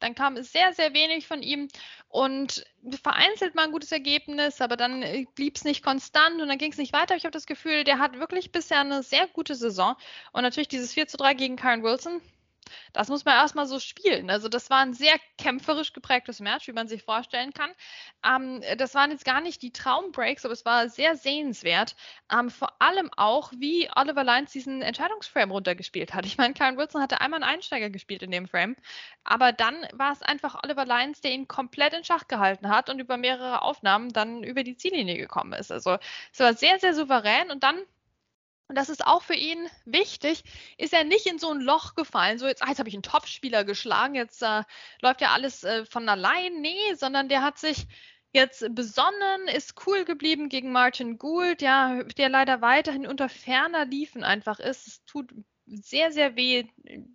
Dann 0.00 0.14
kam 0.14 0.42
sehr, 0.42 0.74
sehr 0.74 0.92
wenig 0.92 1.26
von 1.26 1.42
ihm 1.42 1.68
und 2.08 2.66
vereinzelt 3.02 3.54
mal 3.54 3.64
ein 3.64 3.72
gutes 3.72 3.92
Ergebnis, 3.92 4.60
aber 4.60 4.76
dann 4.76 5.02
äh, 5.02 5.24
blieb 5.34 5.56
es 5.56 5.64
nicht 5.64 5.82
konstant 5.82 6.40
und 6.40 6.48
dann 6.48 6.58
ging 6.58 6.70
es 6.70 6.78
nicht 6.78 6.92
weiter. 6.92 7.16
Ich 7.16 7.24
habe 7.24 7.32
das 7.32 7.46
Gefühl, 7.46 7.82
der 7.84 7.98
hat 7.98 8.18
wirklich 8.18 8.52
bisher 8.52 8.80
eine 8.80 9.02
sehr 9.02 9.26
gute 9.28 9.54
Saison. 9.54 9.96
Und 10.32 10.42
natürlich 10.42 10.68
dieses 10.68 10.92
4 10.92 11.08
zu 11.08 11.16
3 11.16 11.34
gegen 11.34 11.56
Karen 11.56 11.82
Wilson, 11.82 12.20
das 12.92 13.08
muss 13.08 13.24
man 13.24 13.34
erstmal 13.34 13.66
so 13.66 13.78
spielen. 13.78 14.30
Also 14.30 14.48
das 14.48 14.70
war 14.70 14.78
ein 14.78 14.94
sehr 14.94 15.14
kämpferisch 15.38 15.92
geprägtes 15.92 16.40
Match, 16.40 16.66
wie 16.68 16.72
man 16.72 16.88
sich 16.88 17.02
vorstellen 17.02 17.52
kann. 17.52 17.70
Ähm, 18.24 18.62
das 18.78 18.94
waren 18.94 19.10
jetzt 19.10 19.24
gar 19.24 19.40
nicht 19.40 19.62
die 19.62 19.72
Traumbreaks, 19.72 20.44
aber 20.44 20.52
es 20.52 20.64
war 20.64 20.88
sehr 20.88 21.16
sehenswert. 21.16 21.96
Ähm, 22.32 22.50
vor 22.50 22.80
allem 22.80 23.10
auch, 23.16 23.52
wie 23.56 23.88
Oliver 23.94 24.24
Lyons 24.24 24.52
diesen 24.52 24.82
Entscheidungsframe 24.82 25.50
runtergespielt 25.50 26.14
hat. 26.14 26.26
Ich 26.26 26.38
meine, 26.38 26.54
Karen 26.54 26.76
Wilson 26.76 27.02
hatte 27.02 27.20
einmal 27.20 27.42
einen 27.42 27.54
Einsteiger 27.54 27.90
gespielt 27.90 28.22
in 28.22 28.30
dem 28.30 28.48
Frame, 28.48 28.76
aber 29.24 29.52
dann 29.52 29.86
war 29.92 30.12
es 30.12 30.22
einfach 30.22 30.62
Oliver 30.62 30.86
Lyons, 30.86 31.20
der 31.20 31.32
ihn 31.32 31.48
komplett 31.48 31.92
in 31.92 32.04
Schach 32.04 32.28
gehalten 32.28 32.68
hat 32.68 32.90
und 32.90 32.98
über 32.98 33.16
mehrere 33.16 33.62
Aufnahmen 33.62 34.12
dann 34.12 34.42
über 34.42 34.64
die 34.64 34.76
Ziellinie 34.76 35.16
gekommen 35.16 35.52
ist. 35.52 35.72
Also 35.72 35.98
es 36.32 36.40
war 36.40 36.54
sehr, 36.54 36.78
sehr 36.78 36.94
souverän 36.94 37.50
und 37.50 37.62
dann 37.62 37.76
und 38.68 38.76
das 38.76 38.88
ist 38.88 39.06
auch 39.06 39.22
für 39.22 39.34
ihn 39.34 39.68
wichtig, 39.84 40.42
ist 40.76 40.92
er 40.92 41.04
nicht 41.04 41.26
in 41.26 41.38
so 41.38 41.50
ein 41.50 41.60
Loch 41.60 41.94
gefallen, 41.94 42.38
so 42.38 42.46
jetzt, 42.46 42.62
ah, 42.62 42.68
jetzt 42.68 42.78
habe 42.78 42.88
ich 42.88 42.94
einen 42.94 43.02
Topspieler 43.02 43.64
geschlagen, 43.64 44.14
jetzt 44.14 44.42
äh, 44.42 44.62
läuft 45.00 45.20
ja 45.20 45.32
alles 45.32 45.62
äh, 45.64 45.84
von 45.86 46.08
allein. 46.08 46.60
Nee, 46.60 46.94
sondern 46.94 47.28
der 47.28 47.42
hat 47.42 47.58
sich 47.58 47.86
jetzt 48.32 48.66
besonnen, 48.74 49.48
ist 49.54 49.86
cool 49.86 50.04
geblieben 50.04 50.48
gegen 50.48 50.72
Martin 50.72 51.16
Gould, 51.18 51.62
ja, 51.62 52.02
der 52.02 52.28
leider 52.28 52.60
weiterhin 52.60 53.06
unter 53.06 53.28
ferner 53.28 53.84
Liefen 53.86 54.24
einfach 54.24 54.58
ist. 54.58 54.86
Es 54.86 55.04
tut 55.04 55.32
sehr, 55.66 56.12
sehr 56.12 56.36
weh, 56.36 56.64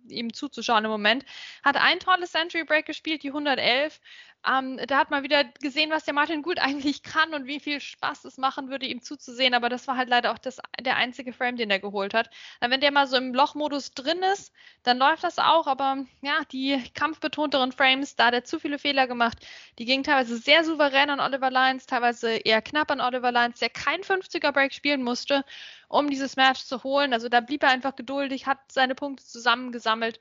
ihm 0.08 0.32
zuzuschauen 0.32 0.84
im 0.84 0.90
Moment. 0.90 1.24
Hat 1.62 1.76
ein 1.76 2.00
tolles 2.00 2.32
Century 2.32 2.64
Break 2.64 2.86
gespielt, 2.86 3.22
die 3.22 3.28
111. 3.28 4.00
Ähm, 4.48 4.80
da 4.88 4.98
hat 4.98 5.10
man 5.10 5.22
wieder 5.22 5.44
gesehen, 5.44 5.90
was 5.90 6.04
der 6.04 6.14
Martin 6.14 6.42
gut 6.42 6.58
eigentlich 6.60 7.02
kann 7.02 7.34
und 7.34 7.46
wie 7.46 7.60
viel 7.60 7.80
Spaß 7.80 8.24
es 8.24 8.38
machen 8.38 8.68
würde, 8.70 8.86
ihm 8.86 9.02
zuzusehen. 9.02 9.54
Aber 9.54 9.68
das 9.68 9.86
war 9.86 9.96
halt 9.96 10.08
leider 10.08 10.32
auch 10.32 10.38
das, 10.38 10.58
der 10.80 10.96
einzige 10.96 11.32
Frame, 11.32 11.56
den 11.56 11.70
er 11.70 11.78
geholt 11.78 12.14
hat. 12.14 12.30
Dann, 12.60 12.70
wenn 12.70 12.80
der 12.80 12.92
mal 12.92 13.06
so 13.06 13.16
im 13.16 13.34
Lochmodus 13.34 13.92
drin 13.92 14.22
ist, 14.32 14.52
dann 14.82 14.98
läuft 14.98 15.24
das 15.24 15.38
auch. 15.38 15.66
Aber 15.66 16.04
ja, 16.22 16.40
die 16.50 16.82
kampfbetonteren 16.94 17.72
Frames, 17.72 18.16
da 18.16 18.26
hat 18.26 18.34
er 18.34 18.44
zu 18.44 18.58
viele 18.58 18.78
Fehler 18.78 19.06
gemacht. 19.06 19.38
Die 19.78 19.84
gingen 19.84 20.04
teilweise 20.04 20.36
sehr 20.36 20.64
souverän 20.64 21.10
an 21.10 21.20
Oliver 21.20 21.50
Lyons, 21.50 21.86
teilweise 21.86 22.32
eher 22.32 22.62
knapp 22.62 22.90
an 22.90 23.00
Oliver 23.00 23.32
Lyons, 23.32 23.60
der 23.60 23.70
kein 23.70 24.00
50er 24.00 24.52
Break 24.52 24.74
spielen 24.74 25.02
musste, 25.02 25.44
um 25.88 26.10
dieses 26.10 26.36
Match 26.36 26.64
zu 26.64 26.82
holen. 26.82 27.12
Also 27.12 27.28
da 27.28 27.40
blieb 27.40 27.62
er 27.62 27.70
einfach 27.70 27.94
geduldig, 27.94 28.46
hat 28.46 28.58
seine 28.72 28.94
Punkte 28.94 29.24
zusammengesammelt 29.24 30.18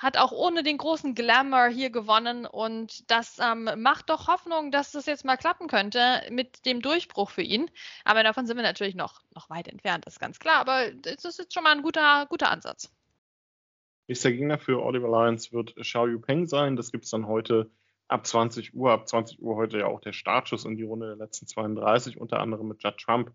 hat 0.00 0.16
auch 0.16 0.32
ohne 0.32 0.62
den 0.62 0.78
großen 0.78 1.14
Glamour 1.14 1.68
hier 1.68 1.90
gewonnen 1.90 2.46
und 2.46 3.08
das 3.10 3.38
ähm, 3.38 3.68
macht 3.76 4.08
doch 4.08 4.28
Hoffnung, 4.28 4.70
dass 4.70 4.92
das 4.92 5.04
jetzt 5.04 5.26
mal 5.26 5.36
klappen 5.36 5.68
könnte 5.68 6.22
mit 6.30 6.64
dem 6.64 6.80
Durchbruch 6.80 7.28
für 7.28 7.42
ihn. 7.42 7.70
Aber 8.04 8.22
davon 8.22 8.46
sind 8.46 8.56
wir 8.56 8.62
natürlich 8.62 8.94
noch, 8.94 9.20
noch 9.34 9.50
weit 9.50 9.68
entfernt, 9.68 10.06
das 10.06 10.14
ist 10.14 10.20
ganz 10.20 10.38
klar. 10.38 10.56
Aber 10.56 10.90
das 10.90 11.26
ist 11.26 11.38
jetzt 11.38 11.52
schon 11.52 11.64
mal 11.64 11.72
ein 11.72 11.82
guter, 11.82 12.24
guter 12.30 12.50
Ansatz. 12.50 12.90
Nächster 14.08 14.32
Gegner 14.32 14.58
für 14.58 14.82
Oliver 14.82 15.08
Lyons 15.08 15.52
wird 15.52 15.76
Xiao 15.76 16.06
Yu 16.06 16.18
Peng 16.18 16.46
sein. 16.46 16.76
Das 16.76 16.90
gibt 16.90 17.04
es 17.04 17.10
dann 17.10 17.26
heute 17.26 17.70
ab 18.08 18.26
20 18.26 18.74
Uhr. 18.74 18.92
Ab 18.92 19.06
20 19.06 19.42
Uhr 19.42 19.56
heute 19.56 19.80
ja 19.80 19.86
auch 19.86 20.00
der 20.00 20.14
Startschuss 20.14 20.64
in 20.64 20.76
die 20.76 20.82
Runde 20.82 21.08
der 21.08 21.16
letzten 21.16 21.46
32, 21.46 22.18
unter 22.18 22.40
anderem 22.40 22.68
mit 22.68 22.82
Judd 22.82 22.96
Trump 22.96 23.32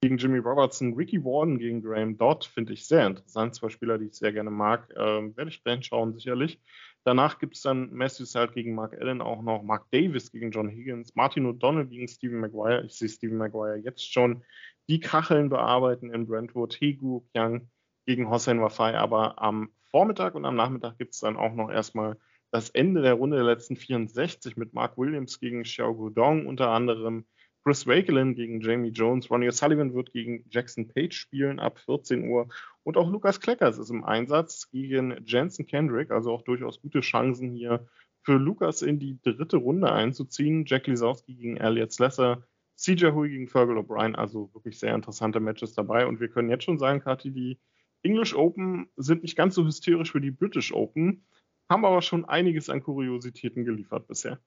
gegen 0.00 0.18
Jimmy 0.18 0.38
Robertson, 0.38 0.94
Ricky 0.94 1.24
Warden 1.24 1.58
gegen 1.58 1.82
Graham 1.82 2.16
Dodd 2.16 2.44
finde 2.44 2.72
ich 2.74 2.86
sehr 2.86 3.06
interessant. 3.06 3.54
Zwei 3.54 3.70
Spieler, 3.70 3.98
die 3.98 4.06
ich 4.06 4.14
sehr 4.14 4.32
gerne 4.32 4.50
mag. 4.50 4.92
Ähm, 4.96 5.36
werde 5.36 5.50
ich 5.50 5.62
schauen, 5.86 6.14
sicherlich. 6.14 6.60
Danach 7.04 7.38
gibt 7.38 7.54
es 7.54 7.62
dann 7.62 7.92
Matthew 7.92 8.24
Salt 8.24 8.52
gegen 8.52 8.74
Mark 8.74 8.94
Allen, 9.00 9.20
auch 9.20 9.40
noch 9.40 9.62
Mark 9.62 9.90
Davis 9.92 10.32
gegen 10.32 10.50
John 10.50 10.68
Higgins, 10.68 11.14
Martin 11.14 11.46
O'Donnell 11.46 11.86
gegen 11.86 12.08
Stephen 12.08 12.40
Maguire. 12.40 12.84
Ich 12.84 12.94
sehe 12.94 13.08
Stephen 13.08 13.38
Maguire 13.38 13.76
jetzt 13.76 14.12
schon 14.12 14.42
die 14.88 15.00
Kacheln 15.00 15.48
bearbeiten 15.48 16.12
in 16.12 16.26
Brentwood. 16.26 16.74
Hegu 16.80 17.22
Kyang 17.32 17.68
gegen 18.06 18.28
Hossein 18.28 18.60
Wafai. 18.60 18.96
Aber 18.96 19.40
am 19.40 19.70
Vormittag 19.90 20.34
und 20.34 20.44
am 20.44 20.56
Nachmittag 20.56 20.98
gibt 20.98 21.14
es 21.14 21.20
dann 21.20 21.36
auch 21.36 21.54
noch 21.54 21.70
erstmal 21.70 22.16
das 22.50 22.70
Ende 22.70 23.02
der 23.02 23.14
Runde 23.14 23.36
der 23.36 23.46
letzten 23.46 23.76
64 23.76 24.56
mit 24.56 24.72
Mark 24.72 24.98
Williams 24.98 25.40
gegen 25.40 25.62
Xiao 25.62 25.94
Gudong 25.94 26.46
unter 26.46 26.70
anderem. 26.70 27.24
Chris 27.66 27.84
Wakelin 27.84 28.36
gegen 28.36 28.60
Jamie 28.60 28.90
Jones. 28.90 29.28
Ronnie 29.28 29.48
O'Sullivan 29.48 29.92
wird 29.92 30.12
gegen 30.12 30.44
Jackson 30.50 30.86
Page 30.86 31.12
spielen 31.12 31.58
ab 31.58 31.80
14 31.80 32.28
Uhr. 32.28 32.46
Und 32.84 32.96
auch 32.96 33.10
Lukas 33.10 33.40
Kleckers 33.40 33.76
ist 33.78 33.90
im 33.90 34.04
Einsatz 34.04 34.70
gegen 34.70 35.16
Jensen 35.24 35.66
Kendrick. 35.66 36.12
Also 36.12 36.30
auch 36.30 36.42
durchaus 36.42 36.80
gute 36.80 37.00
Chancen 37.00 37.50
hier 37.50 37.84
für 38.22 38.34
Lukas 38.34 38.82
in 38.82 39.00
die 39.00 39.18
dritte 39.20 39.56
Runde 39.56 39.90
einzuziehen. 39.90 40.64
Jack 40.64 40.86
Lisowski 40.86 41.34
gegen 41.34 41.56
Elliot 41.56 41.92
Slesser. 41.92 42.44
CJ 42.76 43.06
Hui 43.06 43.30
gegen 43.30 43.48
Fergal 43.48 43.78
O'Brien. 43.78 44.14
Also 44.14 44.48
wirklich 44.54 44.78
sehr 44.78 44.94
interessante 44.94 45.40
Matches 45.40 45.74
dabei. 45.74 46.06
Und 46.06 46.20
wir 46.20 46.28
können 46.28 46.50
jetzt 46.50 46.62
schon 46.62 46.78
sagen, 46.78 47.00
Kathi, 47.00 47.32
die 47.32 47.58
English 48.02 48.32
Open 48.36 48.88
sind 48.94 49.24
nicht 49.24 49.34
ganz 49.34 49.56
so 49.56 49.64
hysterisch 49.64 50.14
wie 50.14 50.20
die 50.20 50.30
British 50.30 50.72
Open, 50.72 51.26
haben 51.68 51.84
aber 51.84 52.00
schon 52.00 52.26
einiges 52.26 52.70
an 52.70 52.80
Kuriositäten 52.80 53.64
geliefert 53.64 54.06
bisher. 54.06 54.38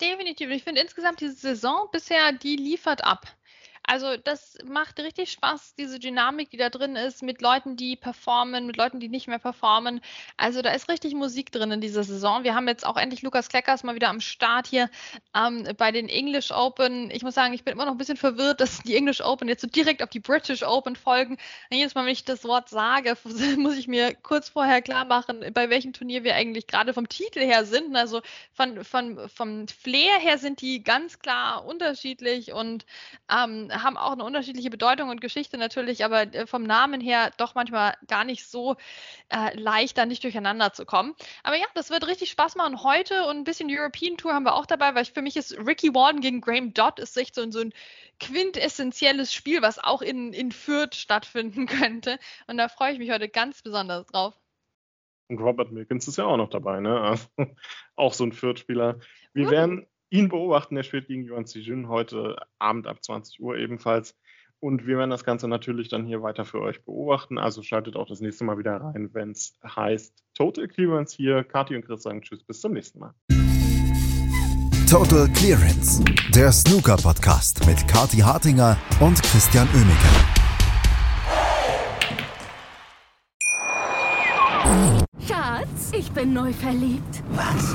Definitiv. 0.00 0.50
Ich 0.50 0.64
finde 0.64 0.80
insgesamt 0.80 1.20
diese 1.20 1.34
Saison 1.34 1.88
bisher, 1.92 2.32
die 2.32 2.56
liefert 2.56 3.04
ab. 3.04 3.26
Also 3.84 4.16
das 4.16 4.56
macht 4.64 5.00
richtig 5.00 5.32
Spaß, 5.32 5.74
diese 5.74 5.98
Dynamik, 5.98 6.50
die 6.50 6.56
da 6.56 6.70
drin 6.70 6.94
ist, 6.94 7.22
mit 7.22 7.42
Leuten, 7.42 7.76
die 7.76 7.96
performen, 7.96 8.66
mit 8.66 8.76
Leuten, 8.76 9.00
die 9.00 9.08
nicht 9.08 9.26
mehr 9.26 9.40
performen. 9.40 10.00
Also 10.36 10.62
da 10.62 10.70
ist 10.70 10.88
richtig 10.88 11.14
Musik 11.14 11.50
drin 11.50 11.72
in 11.72 11.80
dieser 11.80 12.04
Saison. 12.04 12.44
Wir 12.44 12.54
haben 12.54 12.68
jetzt 12.68 12.86
auch 12.86 12.96
endlich 12.96 13.22
Lukas 13.22 13.48
Kleckers 13.48 13.82
mal 13.82 13.96
wieder 13.96 14.08
am 14.08 14.20
Start 14.20 14.68
hier 14.68 14.88
ähm, 15.34 15.66
bei 15.76 15.90
den 15.90 16.08
English 16.08 16.52
Open. 16.52 17.10
Ich 17.10 17.22
muss 17.22 17.34
sagen, 17.34 17.54
ich 17.54 17.64
bin 17.64 17.72
immer 17.72 17.84
noch 17.84 17.92
ein 17.92 17.98
bisschen 17.98 18.16
verwirrt, 18.16 18.60
dass 18.60 18.82
die 18.82 18.94
English 18.94 19.20
Open 19.20 19.48
jetzt 19.48 19.62
so 19.62 19.66
direkt 19.66 20.02
auf 20.02 20.10
die 20.10 20.20
British 20.20 20.62
Open 20.62 20.94
folgen. 20.94 21.32
Und 21.32 21.76
jedes 21.76 21.96
Mal, 21.96 22.04
wenn 22.04 22.12
ich 22.12 22.24
das 22.24 22.44
Wort 22.44 22.68
sage, 22.68 23.16
muss 23.56 23.76
ich 23.76 23.88
mir 23.88 24.14
kurz 24.14 24.48
vorher 24.48 24.80
klar 24.80 25.06
machen, 25.06 25.44
bei 25.52 25.70
welchem 25.70 25.92
Turnier 25.92 26.22
wir 26.22 26.36
eigentlich 26.36 26.68
gerade 26.68 26.94
vom 26.94 27.08
Titel 27.08 27.40
her 27.40 27.64
sind. 27.64 27.96
Also 27.96 28.22
von, 28.52 28.84
von, 28.84 29.28
vom 29.28 29.66
Flair 29.66 30.20
her 30.20 30.38
sind 30.38 30.60
die 30.60 30.84
ganz 30.84 31.18
klar 31.18 31.64
unterschiedlich 31.64 32.52
und 32.52 32.86
ähm, 33.28 33.71
haben 33.72 33.96
auch 33.96 34.12
eine 34.12 34.24
unterschiedliche 34.24 34.70
Bedeutung 34.70 35.08
und 35.08 35.20
Geschichte 35.20 35.58
natürlich, 35.58 36.04
aber 36.04 36.22
äh, 36.22 36.46
vom 36.46 36.62
Namen 36.62 37.00
her 37.00 37.30
doch 37.36 37.54
manchmal 37.54 37.94
gar 38.06 38.24
nicht 38.24 38.46
so 38.46 38.76
äh, 39.28 39.58
leicht, 39.58 39.98
da 39.98 40.06
nicht 40.06 40.24
durcheinander 40.24 40.72
zu 40.72 40.84
kommen. 40.84 41.14
Aber 41.42 41.56
ja, 41.56 41.66
das 41.74 41.90
wird 41.90 42.06
richtig 42.06 42.30
Spaß 42.30 42.56
machen 42.56 42.82
heute 42.82 43.26
und 43.26 43.36
ein 43.38 43.44
bisschen 43.44 43.68
European 43.70 44.16
Tour 44.16 44.34
haben 44.34 44.44
wir 44.44 44.54
auch 44.54 44.66
dabei, 44.66 44.94
weil 44.94 45.04
für 45.04 45.22
mich 45.22 45.36
ist 45.36 45.56
Ricky 45.58 45.94
Warden 45.94 46.20
gegen 46.20 46.40
Graham 46.40 46.74
Dodd 46.74 46.98
ist 46.98 47.16
echt 47.16 47.34
so, 47.34 47.50
so 47.50 47.60
ein 47.60 47.72
quintessentielles 48.20 49.32
Spiel, 49.32 49.62
was 49.62 49.78
auch 49.78 50.02
in, 50.02 50.32
in 50.32 50.52
Fürth 50.52 50.94
stattfinden 50.94 51.66
könnte. 51.66 52.18
Und 52.46 52.56
da 52.56 52.68
freue 52.68 52.92
ich 52.92 52.98
mich 52.98 53.10
heute 53.10 53.28
ganz 53.28 53.62
besonders 53.62 54.06
drauf. 54.06 54.34
Und 55.28 55.38
Robert 55.38 55.72
Milkins 55.72 56.06
ist 56.08 56.18
ja 56.18 56.26
auch 56.26 56.36
noch 56.36 56.50
dabei, 56.50 56.80
ne? 56.80 57.00
Also, 57.00 57.26
auch 57.96 58.12
so 58.12 58.24
ein 58.24 58.32
Fürth-Spieler. 58.32 58.98
Wir 59.32 59.46
uh. 59.46 59.50
werden 59.50 59.86
ihn 60.12 60.28
beobachten. 60.28 60.76
Er 60.76 60.82
spielt 60.82 61.08
gegen 61.08 61.24
Yuan 61.24 61.46
Jun 61.46 61.88
heute 61.88 62.36
Abend 62.58 62.86
ab 62.86 63.02
20 63.02 63.40
Uhr 63.40 63.56
ebenfalls. 63.56 64.14
Und 64.60 64.86
wir 64.86 64.98
werden 64.98 65.10
das 65.10 65.24
Ganze 65.24 65.48
natürlich 65.48 65.88
dann 65.88 66.06
hier 66.06 66.22
weiter 66.22 66.44
für 66.44 66.60
euch 66.60 66.84
beobachten. 66.84 67.38
Also 67.38 67.62
schaltet 67.62 67.96
auch 67.96 68.06
das 68.06 68.20
nächste 68.20 68.44
Mal 68.44 68.58
wieder 68.58 68.76
rein, 68.76 69.10
wenn 69.12 69.32
es 69.32 69.58
heißt 69.64 70.22
Total 70.34 70.68
Clearance 70.68 71.16
hier. 71.16 71.42
Kati 71.42 71.74
und 71.74 71.84
Chris 71.84 72.02
sagen 72.02 72.22
Tschüss, 72.22 72.44
bis 72.44 72.60
zum 72.60 72.74
nächsten 72.74 73.00
Mal. 73.00 73.14
Total 74.88 75.26
Clearance, 75.30 76.04
der 76.34 76.52
Snooker-Podcast 76.52 77.66
mit 77.66 77.88
Kati 77.88 78.18
Hartinger 78.18 78.76
und 79.00 79.20
Christian 79.22 79.66
Oemeke. 79.74 80.08
Schatz, 85.26 85.92
ich 85.96 86.12
bin 86.12 86.34
neu 86.34 86.52
verliebt. 86.52 87.22
Was? 87.30 87.74